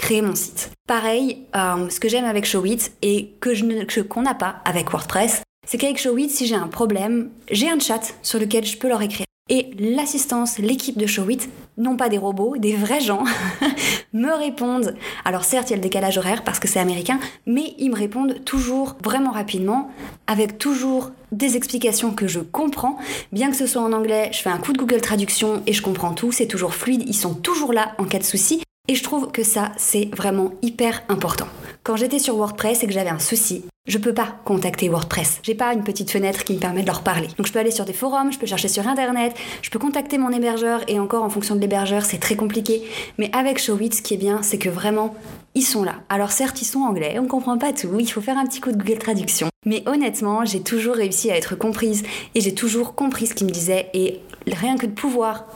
créer 0.00 0.22
mon 0.22 0.34
site. 0.34 0.70
Pareil, 0.88 1.46
euh, 1.54 1.88
ce 1.90 2.00
que 2.00 2.08
j'aime 2.08 2.24
avec 2.24 2.46
Showit 2.46 2.90
et 3.02 3.34
que 3.40 3.54
je 3.54 4.00
qu'on 4.00 4.22
n'a 4.22 4.34
pas 4.34 4.56
avec 4.64 4.90
WordPress, 4.90 5.42
c'est 5.66 5.78
qu'avec 5.78 5.98
Showit, 5.98 6.30
si 6.30 6.46
j'ai 6.46 6.54
un 6.54 6.68
problème, 6.68 7.30
j'ai 7.50 7.68
un 7.68 7.78
chat 7.78 8.14
sur 8.22 8.40
lequel 8.40 8.64
je 8.64 8.78
peux 8.78 8.88
leur 8.88 9.02
écrire. 9.02 9.26
Et 9.50 9.70
l'assistance, 9.78 10.58
l'équipe 10.58 10.96
de 10.96 11.06
Showit, 11.06 11.48
non 11.76 11.96
pas 11.96 12.08
des 12.08 12.18
robots, 12.18 12.56
des 12.56 12.74
vrais 12.74 13.00
gens, 13.00 13.24
me 14.12 14.32
répondent. 14.32 14.94
Alors 15.24 15.44
certes, 15.44 15.68
il 15.68 15.72
y 15.72 15.74
a 15.74 15.76
le 15.76 15.82
décalage 15.82 16.18
horaire 16.18 16.44
parce 16.44 16.60
que 16.60 16.68
c'est 16.68 16.78
américain, 16.78 17.18
mais 17.46 17.74
ils 17.78 17.90
me 17.90 17.96
répondent 17.96 18.42
toujours 18.44 18.96
vraiment 19.02 19.32
rapidement, 19.32 19.90
avec 20.26 20.56
toujours 20.56 21.10
des 21.32 21.56
explications 21.56 22.12
que 22.12 22.26
je 22.26 22.40
comprends. 22.40 22.96
Bien 23.32 23.50
que 23.50 23.56
ce 23.56 23.66
soit 23.66 23.82
en 23.82 23.92
anglais, 23.92 24.30
je 24.32 24.40
fais 24.40 24.50
un 24.50 24.58
coup 24.58 24.72
de 24.72 24.78
Google 24.78 25.00
Traduction 25.00 25.62
et 25.66 25.72
je 25.72 25.82
comprends 25.82 26.14
tout, 26.14 26.32
c'est 26.32 26.46
toujours 26.46 26.74
fluide, 26.74 27.02
ils 27.06 27.14
sont 27.14 27.34
toujours 27.34 27.72
là 27.72 27.92
en 27.98 28.04
cas 28.04 28.18
de 28.18 28.24
souci. 28.24 28.62
Et 28.90 28.96
je 28.96 29.04
trouve 29.04 29.30
que 29.30 29.44
ça, 29.44 29.70
c'est 29.76 30.10
vraiment 30.16 30.50
hyper 30.62 31.04
important. 31.08 31.46
Quand 31.84 31.94
j'étais 31.94 32.18
sur 32.18 32.34
WordPress 32.34 32.82
et 32.82 32.88
que 32.88 32.92
j'avais 32.92 33.10
un 33.10 33.20
souci, 33.20 33.62
je 33.86 33.98
peux 33.98 34.12
pas 34.12 34.34
contacter 34.44 34.88
WordPress. 34.88 35.38
J'ai 35.44 35.54
pas 35.54 35.72
une 35.74 35.84
petite 35.84 36.10
fenêtre 36.10 36.42
qui 36.42 36.54
me 36.54 36.58
permet 36.58 36.82
de 36.82 36.88
leur 36.88 37.02
parler. 37.02 37.28
Donc 37.36 37.46
je 37.46 37.52
peux 37.52 37.60
aller 37.60 37.70
sur 37.70 37.84
des 37.84 37.92
forums, 37.92 38.32
je 38.32 38.38
peux 38.40 38.46
chercher 38.46 38.66
sur 38.66 38.88
internet, 38.88 39.36
je 39.62 39.70
peux 39.70 39.78
contacter 39.78 40.18
mon 40.18 40.30
hébergeur 40.30 40.80
et 40.88 40.98
encore 40.98 41.22
en 41.22 41.30
fonction 41.30 41.54
de 41.54 41.60
l'hébergeur, 41.60 42.04
c'est 42.04 42.18
très 42.18 42.34
compliqué. 42.34 42.82
Mais 43.16 43.30
avec 43.32 43.60
Showit, 43.60 43.94
ce 43.94 44.02
qui 44.02 44.14
est 44.14 44.16
bien, 44.16 44.42
c'est 44.42 44.58
que 44.58 44.68
vraiment 44.68 45.14
ils 45.54 45.62
sont 45.62 45.84
là. 45.84 46.00
Alors 46.08 46.32
certes, 46.32 46.60
ils 46.60 46.64
sont 46.64 46.80
anglais, 46.80 47.16
on 47.20 47.28
comprend 47.28 47.58
pas 47.58 47.72
tout, 47.72 48.00
il 48.00 48.10
faut 48.10 48.20
faire 48.20 48.38
un 48.38 48.44
petit 48.44 48.60
coup 48.60 48.72
de 48.72 48.76
Google 48.76 48.98
Traduction. 48.98 49.50
Mais 49.66 49.84
honnêtement, 49.86 50.44
j'ai 50.44 50.62
toujours 50.64 50.96
réussi 50.96 51.30
à 51.30 51.36
être 51.36 51.54
comprise 51.54 52.02
et 52.34 52.40
j'ai 52.40 52.56
toujours 52.56 52.96
compris 52.96 53.28
ce 53.28 53.34
qu'ils 53.34 53.46
me 53.46 53.52
disaient 53.52 53.88
et 53.94 54.20
rien 54.48 54.76
que 54.76 54.86
de 54.86 54.92
pouvoir 54.92 55.46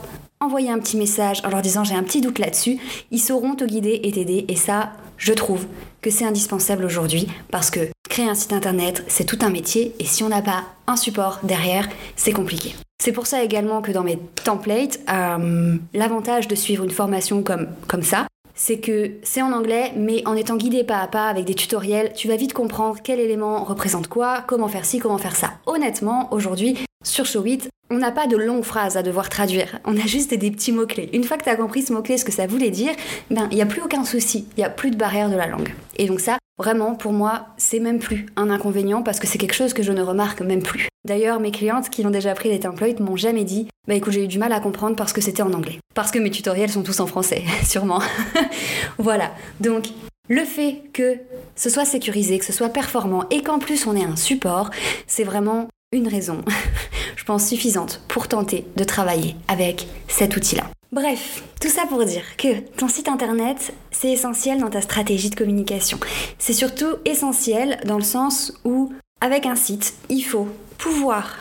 envoyer 0.45 0.69
un 0.69 0.79
petit 0.79 0.95
message 0.95 1.41
en 1.43 1.49
leur 1.49 1.61
disant 1.61 1.83
j'ai 1.83 1.95
un 1.95 2.03
petit 2.03 2.21
doute 2.21 2.39
là-dessus, 2.39 2.77
ils 3.11 3.19
sauront 3.19 3.55
te 3.55 3.63
guider 3.63 3.99
et 4.03 4.11
t'aider. 4.11 4.45
Et 4.47 4.55
ça, 4.55 4.93
je 5.17 5.33
trouve 5.33 5.65
que 6.01 6.11
c'est 6.11 6.25
indispensable 6.25 6.85
aujourd'hui 6.85 7.27
parce 7.51 7.71
que 7.71 7.89
créer 8.09 8.29
un 8.29 8.35
site 8.35 8.53
internet, 8.53 9.03
c'est 9.07 9.25
tout 9.25 9.39
un 9.41 9.49
métier 9.49 9.95
et 9.99 10.05
si 10.05 10.23
on 10.23 10.29
n'a 10.29 10.43
pas 10.43 10.63
un 10.87 10.95
support 10.95 11.39
derrière, 11.43 11.89
c'est 12.15 12.31
compliqué. 12.31 12.75
C'est 13.03 13.11
pour 13.11 13.27
ça 13.27 13.43
également 13.43 13.81
que 13.81 13.91
dans 13.91 14.03
mes 14.03 14.19
templates, 14.43 14.99
euh, 15.11 15.75
l'avantage 15.93 16.47
de 16.47 16.55
suivre 16.55 16.83
une 16.83 16.91
formation 16.91 17.41
comme, 17.41 17.67
comme 17.87 18.03
ça, 18.03 18.27
c'est 18.53 18.79
que 18.79 19.11
c'est 19.23 19.41
en 19.41 19.51
anglais, 19.51 19.91
mais 19.97 20.25
en 20.25 20.35
étant 20.35 20.55
guidé 20.55 20.83
pas 20.83 20.99
à 20.99 21.07
pas 21.07 21.27
avec 21.27 21.45
des 21.45 21.55
tutoriels, 21.55 22.13
tu 22.15 22.27
vas 22.27 22.37
vite 22.37 22.53
comprendre 22.53 22.99
quel 23.03 23.19
élément 23.19 23.63
représente 23.63 24.07
quoi, 24.07 24.43
comment 24.47 24.69
faire 24.69 24.85
ci, 24.85 24.99
comment 24.99 25.17
faire 25.17 25.35
ça. 25.35 25.53
Honnêtement, 25.65 26.31
aujourd'hui, 26.31 26.77
sur 27.03 27.25
Showit, 27.25 27.67
on 27.89 27.97
n'a 27.97 28.11
pas 28.11 28.27
de 28.27 28.35
longues 28.35 28.63
phrases 28.63 28.97
à 28.97 29.03
devoir 29.03 29.29
traduire, 29.29 29.79
on 29.85 29.95
a 29.97 30.05
juste 30.05 30.33
des 30.33 30.51
petits 30.51 30.71
mots-clés. 30.71 31.09
Une 31.13 31.23
fois 31.23 31.37
que 31.37 31.43
tu 31.43 31.49
as 31.49 31.55
compris 31.55 31.83
ce 31.83 31.93
mot-clé, 31.93 32.17
ce 32.17 32.25
que 32.25 32.31
ça 32.31 32.47
voulait 32.47 32.71
dire, 32.71 32.93
ben 33.29 33.47
il 33.51 33.55
n'y 33.55 33.61
a 33.61 33.65
plus 33.65 33.81
aucun 33.81 34.03
souci, 34.03 34.47
il 34.57 34.59
n'y 34.59 34.65
a 34.65 34.69
plus 34.69 34.91
de 34.91 34.97
barrière 34.97 35.29
de 35.29 35.35
la 35.35 35.47
langue. 35.47 35.73
Et 35.97 36.07
donc 36.07 36.19
ça, 36.19 36.37
vraiment, 36.57 36.95
pour 36.95 37.13
moi, 37.13 37.47
c'est 37.57 37.79
même 37.79 37.99
plus 37.99 38.25
un 38.35 38.49
inconvénient 38.49 39.03
parce 39.03 39.19
que 39.19 39.27
c'est 39.27 39.37
quelque 39.37 39.53
chose 39.53 39.73
que 39.73 39.83
je 39.83 39.91
ne 39.91 40.01
remarque 40.01 40.41
même 40.41 40.63
plus. 40.63 40.87
D'ailleurs, 41.05 41.39
mes 41.39 41.51
clientes 41.51 41.89
qui 41.89 42.05
ont 42.05 42.09
déjà 42.09 42.33
pris 42.33 42.49
les 42.49 42.59
templates 42.59 42.99
m'ont 42.99 43.15
jamais 43.15 43.43
dit 43.43 43.67
Bah 43.87 43.93
écoute, 43.93 44.13
j'ai 44.13 44.23
eu 44.23 44.27
du 44.27 44.39
mal 44.39 44.51
à 44.51 44.59
comprendre 44.59 44.95
parce 44.95 45.13
que 45.13 45.21
c'était 45.21 45.43
en 45.43 45.53
anglais. 45.53 45.79
Parce 45.93 46.11
que 46.11 46.17
mes 46.17 46.31
tutoriels 46.31 46.71
sont 46.71 46.83
tous 46.83 46.99
en 46.99 47.07
français, 47.07 47.43
sûrement. 47.63 48.01
voilà. 48.97 49.31
Donc, 49.59 49.85
le 50.27 50.43
fait 50.43 50.81
que 50.91 51.17
ce 51.55 51.69
soit 51.69 51.85
sécurisé, 51.85 52.39
que 52.39 52.45
ce 52.45 52.53
soit 52.53 52.69
performant 52.69 53.25
et 53.29 53.43
qu'en 53.43 53.59
plus 53.59 53.85
on 53.85 53.95
ait 53.95 54.03
un 54.03 54.15
support, 54.15 54.71
c'est 55.05 55.23
vraiment 55.23 55.67
une 55.91 56.07
raison, 56.07 56.43
je 57.15 57.23
pense 57.23 57.47
suffisante 57.47 58.01
pour 58.07 58.27
tenter 58.27 58.65
de 58.75 58.83
travailler 58.83 59.35
avec 59.47 59.87
cet 60.07 60.35
outil-là. 60.35 60.63
Bref, 60.91 61.43
tout 61.59 61.69
ça 61.69 61.85
pour 61.87 62.05
dire 62.05 62.37
que 62.37 62.59
ton 62.77 62.87
site 62.87 63.09
internet, 63.09 63.73
c'est 63.91 64.11
essentiel 64.11 64.59
dans 64.59 64.69
ta 64.69 64.81
stratégie 64.81 65.29
de 65.29 65.35
communication. 65.35 65.99
C'est 66.37 66.53
surtout 66.53 66.95
essentiel 67.03 67.79
dans 67.85 67.97
le 67.97 68.03
sens 68.03 68.53
où, 68.63 68.93
avec 69.19 69.45
un 69.45 69.55
site, 69.55 69.95
il 70.09 70.21
faut 70.21 70.47
pouvoir 70.77 71.37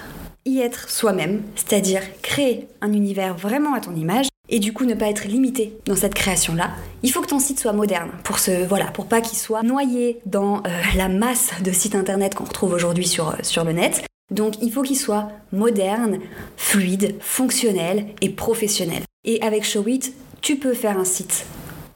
y 0.46 0.60
être 0.60 0.90
soi-même, 0.90 1.42
c'est-à-dire 1.54 2.02
créer 2.22 2.68
un 2.80 2.92
univers 2.92 3.36
vraiment 3.36 3.74
à 3.74 3.80
ton 3.80 3.94
image 3.94 4.26
et 4.48 4.58
du 4.58 4.72
coup 4.72 4.84
ne 4.84 4.94
pas 4.94 5.06
être 5.06 5.24
limité 5.24 5.78
dans 5.86 5.96
cette 5.96 6.14
création-là. 6.14 6.70
Il 7.02 7.10
faut 7.10 7.22
que 7.22 7.28
ton 7.28 7.38
site 7.38 7.58
soit 7.58 7.72
moderne 7.72 8.10
pour 8.24 8.38
ce 8.38 8.66
voilà, 8.66 8.86
pour 8.86 9.06
pas 9.06 9.20
qu'il 9.20 9.38
soit 9.38 9.62
noyé 9.62 10.20
dans 10.26 10.58
euh, 10.58 10.70
la 10.96 11.08
masse 11.08 11.50
de 11.62 11.72
sites 11.72 11.94
internet 11.94 12.34
qu'on 12.34 12.44
retrouve 12.44 12.72
aujourd'hui 12.72 13.06
sur, 13.06 13.30
euh, 13.30 13.36
sur 13.42 13.64
le 13.64 13.72
net. 13.72 14.04
Donc 14.30 14.54
il 14.62 14.72
faut 14.72 14.82
qu'il 14.82 14.98
soit 14.98 15.30
moderne, 15.52 16.18
fluide, 16.56 17.16
fonctionnel 17.20 18.06
et 18.20 18.30
professionnel. 18.30 19.02
Et 19.24 19.40
avec 19.42 19.64
Showit, 19.64 20.14
tu 20.40 20.56
peux 20.56 20.74
faire 20.74 20.98
un 20.98 21.04
site 21.04 21.46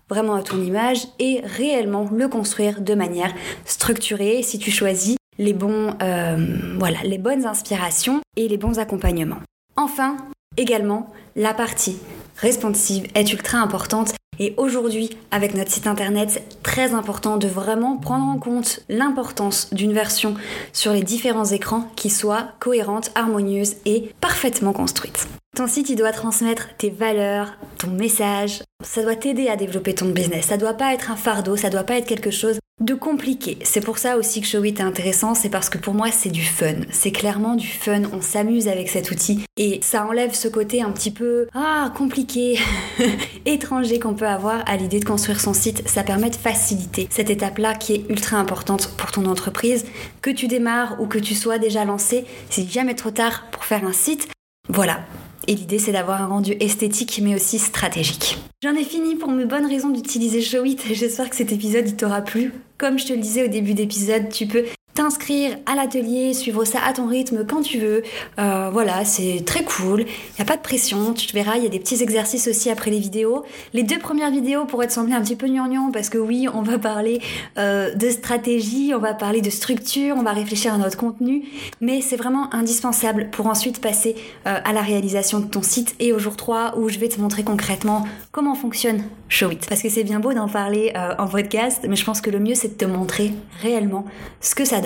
vraiment 0.08 0.34
à 0.34 0.42
ton 0.42 0.62
image 0.62 1.06
et 1.18 1.40
réellement 1.44 2.08
le 2.10 2.28
construire 2.28 2.80
de 2.80 2.94
manière 2.94 3.34
structurée 3.64 4.42
si 4.42 4.58
tu 4.58 4.70
choisis 4.70 5.16
les 5.38 5.54
euh, 5.62 6.78
les 7.04 7.18
bonnes 7.18 7.46
inspirations 7.46 8.20
et 8.36 8.48
les 8.48 8.56
bons 8.56 8.78
accompagnements. 8.78 9.40
Enfin, 9.76 10.16
également 10.56 11.12
la 11.36 11.54
partie 11.54 11.98
responsive 12.36 13.06
est 13.14 13.32
ultra 13.32 13.58
importante 13.58 14.14
et 14.38 14.54
aujourd'hui, 14.56 15.10
avec 15.30 15.54
notre 15.54 15.70
site 15.70 15.86
internet, 15.86 16.30
c'est 16.30 16.62
très 16.62 16.94
important 16.94 17.36
de 17.36 17.48
vraiment 17.48 17.96
prendre 17.96 18.26
en 18.26 18.38
compte 18.38 18.80
l'importance 18.88 19.72
d'une 19.72 19.92
version 19.92 20.34
sur 20.72 20.92
les 20.92 21.02
différents 21.02 21.44
écrans 21.44 21.88
qui 21.96 22.10
soit 22.10 22.52
cohérente, 22.60 23.10
harmonieuse 23.14 23.76
et 23.84 24.10
parfaitement 24.20 24.72
construite. 24.72 25.26
Ton 25.56 25.66
site, 25.66 25.90
il 25.90 25.96
doit 25.96 26.12
transmettre 26.12 26.68
tes 26.76 26.90
valeurs, 26.90 27.54
ton 27.78 27.88
message. 27.88 28.62
Ça 28.84 29.02
doit 29.02 29.16
t'aider 29.16 29.48
à 29.48 29.56
développer 29.56 29.94
ton 29.94 30.06
business. 30.06 30.46
Ça 30.46 30.56
doit 30.56 30.74
pas 30.74 30.94
être 30.94 31.10
un 31.10 31.16
fardeau, 31.16 31.56
ça 31.56 31.70
doit 31.70 31.82
pas 31.82 31.96
être 31.96 32.06
quelque 32.06 32.30
chose 32.30 32.58
de 32.80 32.94
compliqué. 32.94 33.58
C'est 33.64 33.80
pour 33.80 33.98
ça 33.98 34.16
aussi 34.16 34.40
que 34.40 34.46
Showit 34.46 34.74
est 34.78 34.82
intéressant, 34.82 35.34
c'est 35.34 35.48
parce 35.48 35.68
que 35.68 35.78
pour 35.78 35.94
moi 35.94 36.10
c'est 36.12 36.30
du 36.30 36.44
fun. 36.44 36.74
C'est 36.90 37.10
clairement 37.10 37.56
du 37.56 37.66
fun, 37.66 38.02
on 38.12 38.20
s'amuse 38.20 38.68
avec 38.68 38.88
cet 38.88 39.10
outil 39.10 39.44
et 39.56 39.80
ça 39.82 40.06
enlève 40.06 40.34
ce 40.34 40.46
côté 40.46 40.80
un 40.82 40.90
petit 40.92 41.10
peu 41.10 41.48
ah 41.54 41.92
compliqué, 41.96 42.58
étranger 43.46 43.98
qu'on 43.98 44.14
peut 44.14 44.28
avoir 44.28 44.62
à 44.66 44.76
l'idée 44.76 45.00
de 45.00 45.04
construire 45.04 45.40
son 45.40 45.52
site. 45.52 45.88
Ça 45.88 46.04
permet 46.04 46.30
de 46.30 46.36
faciliter 46.36 47.08
cette 47.10 47.30
étape-là 47.30 47.74
qui 47.74 47.94
est 47.94 48.04
ultra 48.08 48.36
importante 48.36 48.90
pour 48.96 49.10
ton 49.10 49.26
entreprise. 49.26 49.84
Que 50.22 50.30
tu 50.30 50.46
démarres 50.46 51.00
ou 51.00 51.06
que 51.06 51.18
tu 51.18 51.34
sois 51.34 51.58
déjà 51.58 51.84
lancé, 51.84 52.24
c'est 52.48 52.70
jamais 52.70 52.94
trop 52.94 53.10
tard 53.10 53.46
pour 53.50 53.64
faire 53.64 53.84
un 53.84 53.92
site. 53.92 54.28
Voilà, 54.68 55.00
Et 55.46 55.54
l'idée 55.54 55.78
c'est 55.78 55.92
d'avoir 55.92 56.22
un 56.22 56.26
rendu 56.26 56.52
esthétique 56.60 57.20
mais 57.24 57.34
aussi 57.34 57.58
stratégique. 57.58 58.38
J'en 58.62 58.74
ai 58.74 58.84
fini 58.84 59.16
pour 59.16 59.30
mes 59.30 59.46
bonnes 59.46 59.66
raisons 59.66 59.90
d'utiliser 59.90 60.42
Showit. 60.42 60.78
J'espère 60.92 61.30
que 61.30 61.36
cet 61.36 61.52
épisode 61.52 61.96
t'aura 61.96 62.22
plu. 62.22 62.52
Comme 62.78 62.96
je 62.96 63.06
te 63.06 63.12
le 63.12 63.18
disais 63.18 63.44
au 63.44 63.48
début 63.48 63.74
d'épisode, 63.74 64.28
tu 64.30 64.46
peux 64.46 64.64
t'inscrire 64.98 65.56
à 65.66 65.76
l'atelier, 65.76 66.34
suivre 66.34 66.64
ça 66.64 66.80
à 66.84 66.92
ton 66.92 67.06
rythme 67.06 67.46
quand 67.48 67.62
tu 67.62 67.78
veux. 67.78 68.02
Euh, 68.40 68.68
voilà, 68.72 69.04
c'est 69.04 69.44
très 69.46 69.62
cool. 69.62 70.00
Il 70.00 70.34
n'y 70.38 70.42
a 70.42 70.44
pas 70.44 70.56
de 70.56 70.60
pression. 70.60 71.14
Tu 71.14 71.28
te 71.28 71.34
verras, 71.34 71.56
il 71.56 71.62
y 71.62 71.66
a 71.66 71.68
des 71.68 71.78
petits 71.78 72.02
exercices 72.02 72.48
aussi 72.48 72.68
après 72.68 72.90
les 72.90 72.98
vidéos. 72.98 73.44
Les 73.74 73.84
deux 73.84 74.00
premières 74.00 74.32
vidéos 74.32 74.64
pourraient 74.64 74.88
te 74.88 74.92
sembler 74.92 75.14
un 75.14 75.22
petit 75.22 75.36
peu 75.36 75.46
gnangnan 75.46 75.92
parce 75.92 76.08
que 76.08 76.18
oui, 76.18 76.48
on 76.52 76.62
va 76.62 76.80
parler 76.80 77.20
euh, 77.58 77.94
de 77.94 78.10
stratégie, 78.10 78.92
on 78.92 78.98
va 78.98 79.14
parler 79.14 79.40
de 79.40 79.50
structure, 79.50 80.16
on 80.18 80.24
va 80.24 80.32
réfléchir 80.32 80.74
à 80.74 80.78
notre 80.78 80.96
contenu, 80.96 81.44
mais 81.80 82.00
c'est 82.00 82.16
vraiment 82.16 82.52
indispensable 82.52 83.28
pour 83.30 83.46
ensuite 83.46 83.80
passer 83.80 84.16
euh, 84.48 84.58
à 84.64 84.72
la 84.72 84.82
réalisation 84.82 85.38
de 85.38 85.46
ton 85.46 85.62
site 85.62 85.94
et 86.00 86.12
au 86.12 86.18
jour 86.18 86.36
3 86.36 86.76
où 86.76 86.88
je 86.88 86.98
vais 86.98 87.08
te 87.08 87.20
montrer 87.20 87.44
concrètement 87.44 88.04
comment 88.32 88.56
fonctionne 88.56 89.04
Showit. 89.28 89.60
Parce 89.68 89.80
que 89.80 89.90
c'est 89.90 90.02
bien 90.02 90.18
beau 90.18 90.32
d'en 90.32 90.48
parler 90.48 90.92
en 91.18 91.28
podcast, 91.28 91.84
mais 91.86 91.96
je 91.96 92.04
pense 92.04 92.22
que 92.22 92.30
le 92.30 92.38
mieux 92.38 92.54
c'est 92.54 92.68
de 92.68 92.84
te 92.84 92.86
montrer 92.86 93.32
réellement 93.60 94.06
ce 94.40 94.54
que 94.54 94.64
ça 94.64 94.80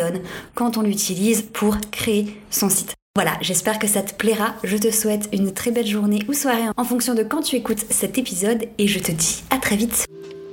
quand 0.54 0.76
on 0.76 0.82
l'utilise 0.82 1.42
pour 1.42 1.78
créer 1.90 2.40
son 2.50 2.68
site. 2.68 2.94
Voilà, 3.14 3.32
j'espère 3.42 3.78
que 3.78 3.86
ça 3.86 4.00
te 4.00 4.14
plaira. 4.14 4.54
Je 4.64 4.76
te 4.78 4.90
souhaite 4.90 5.28
une 5.32 5.52
très 5.52 5.70
belle 5.70 5.86
journée 5.86 6.20
ou 6.28 6.32
soirée 6.32 6.70
en 6.76 6.84
fonction 6.84 7.14
de 7.14 7.22
quand 7.22 7.42
tu 7.42 7.56
écoutes 7.56 7.84
cet 7.90 8.16
épisode 8.16 8.64
et 8.78 8.86
je 8.86 8.98
te 8.98 9.12
dis 9.12 9.42
à 9.50 9.58
très 9.58 9.76
vite. 9.76 10.06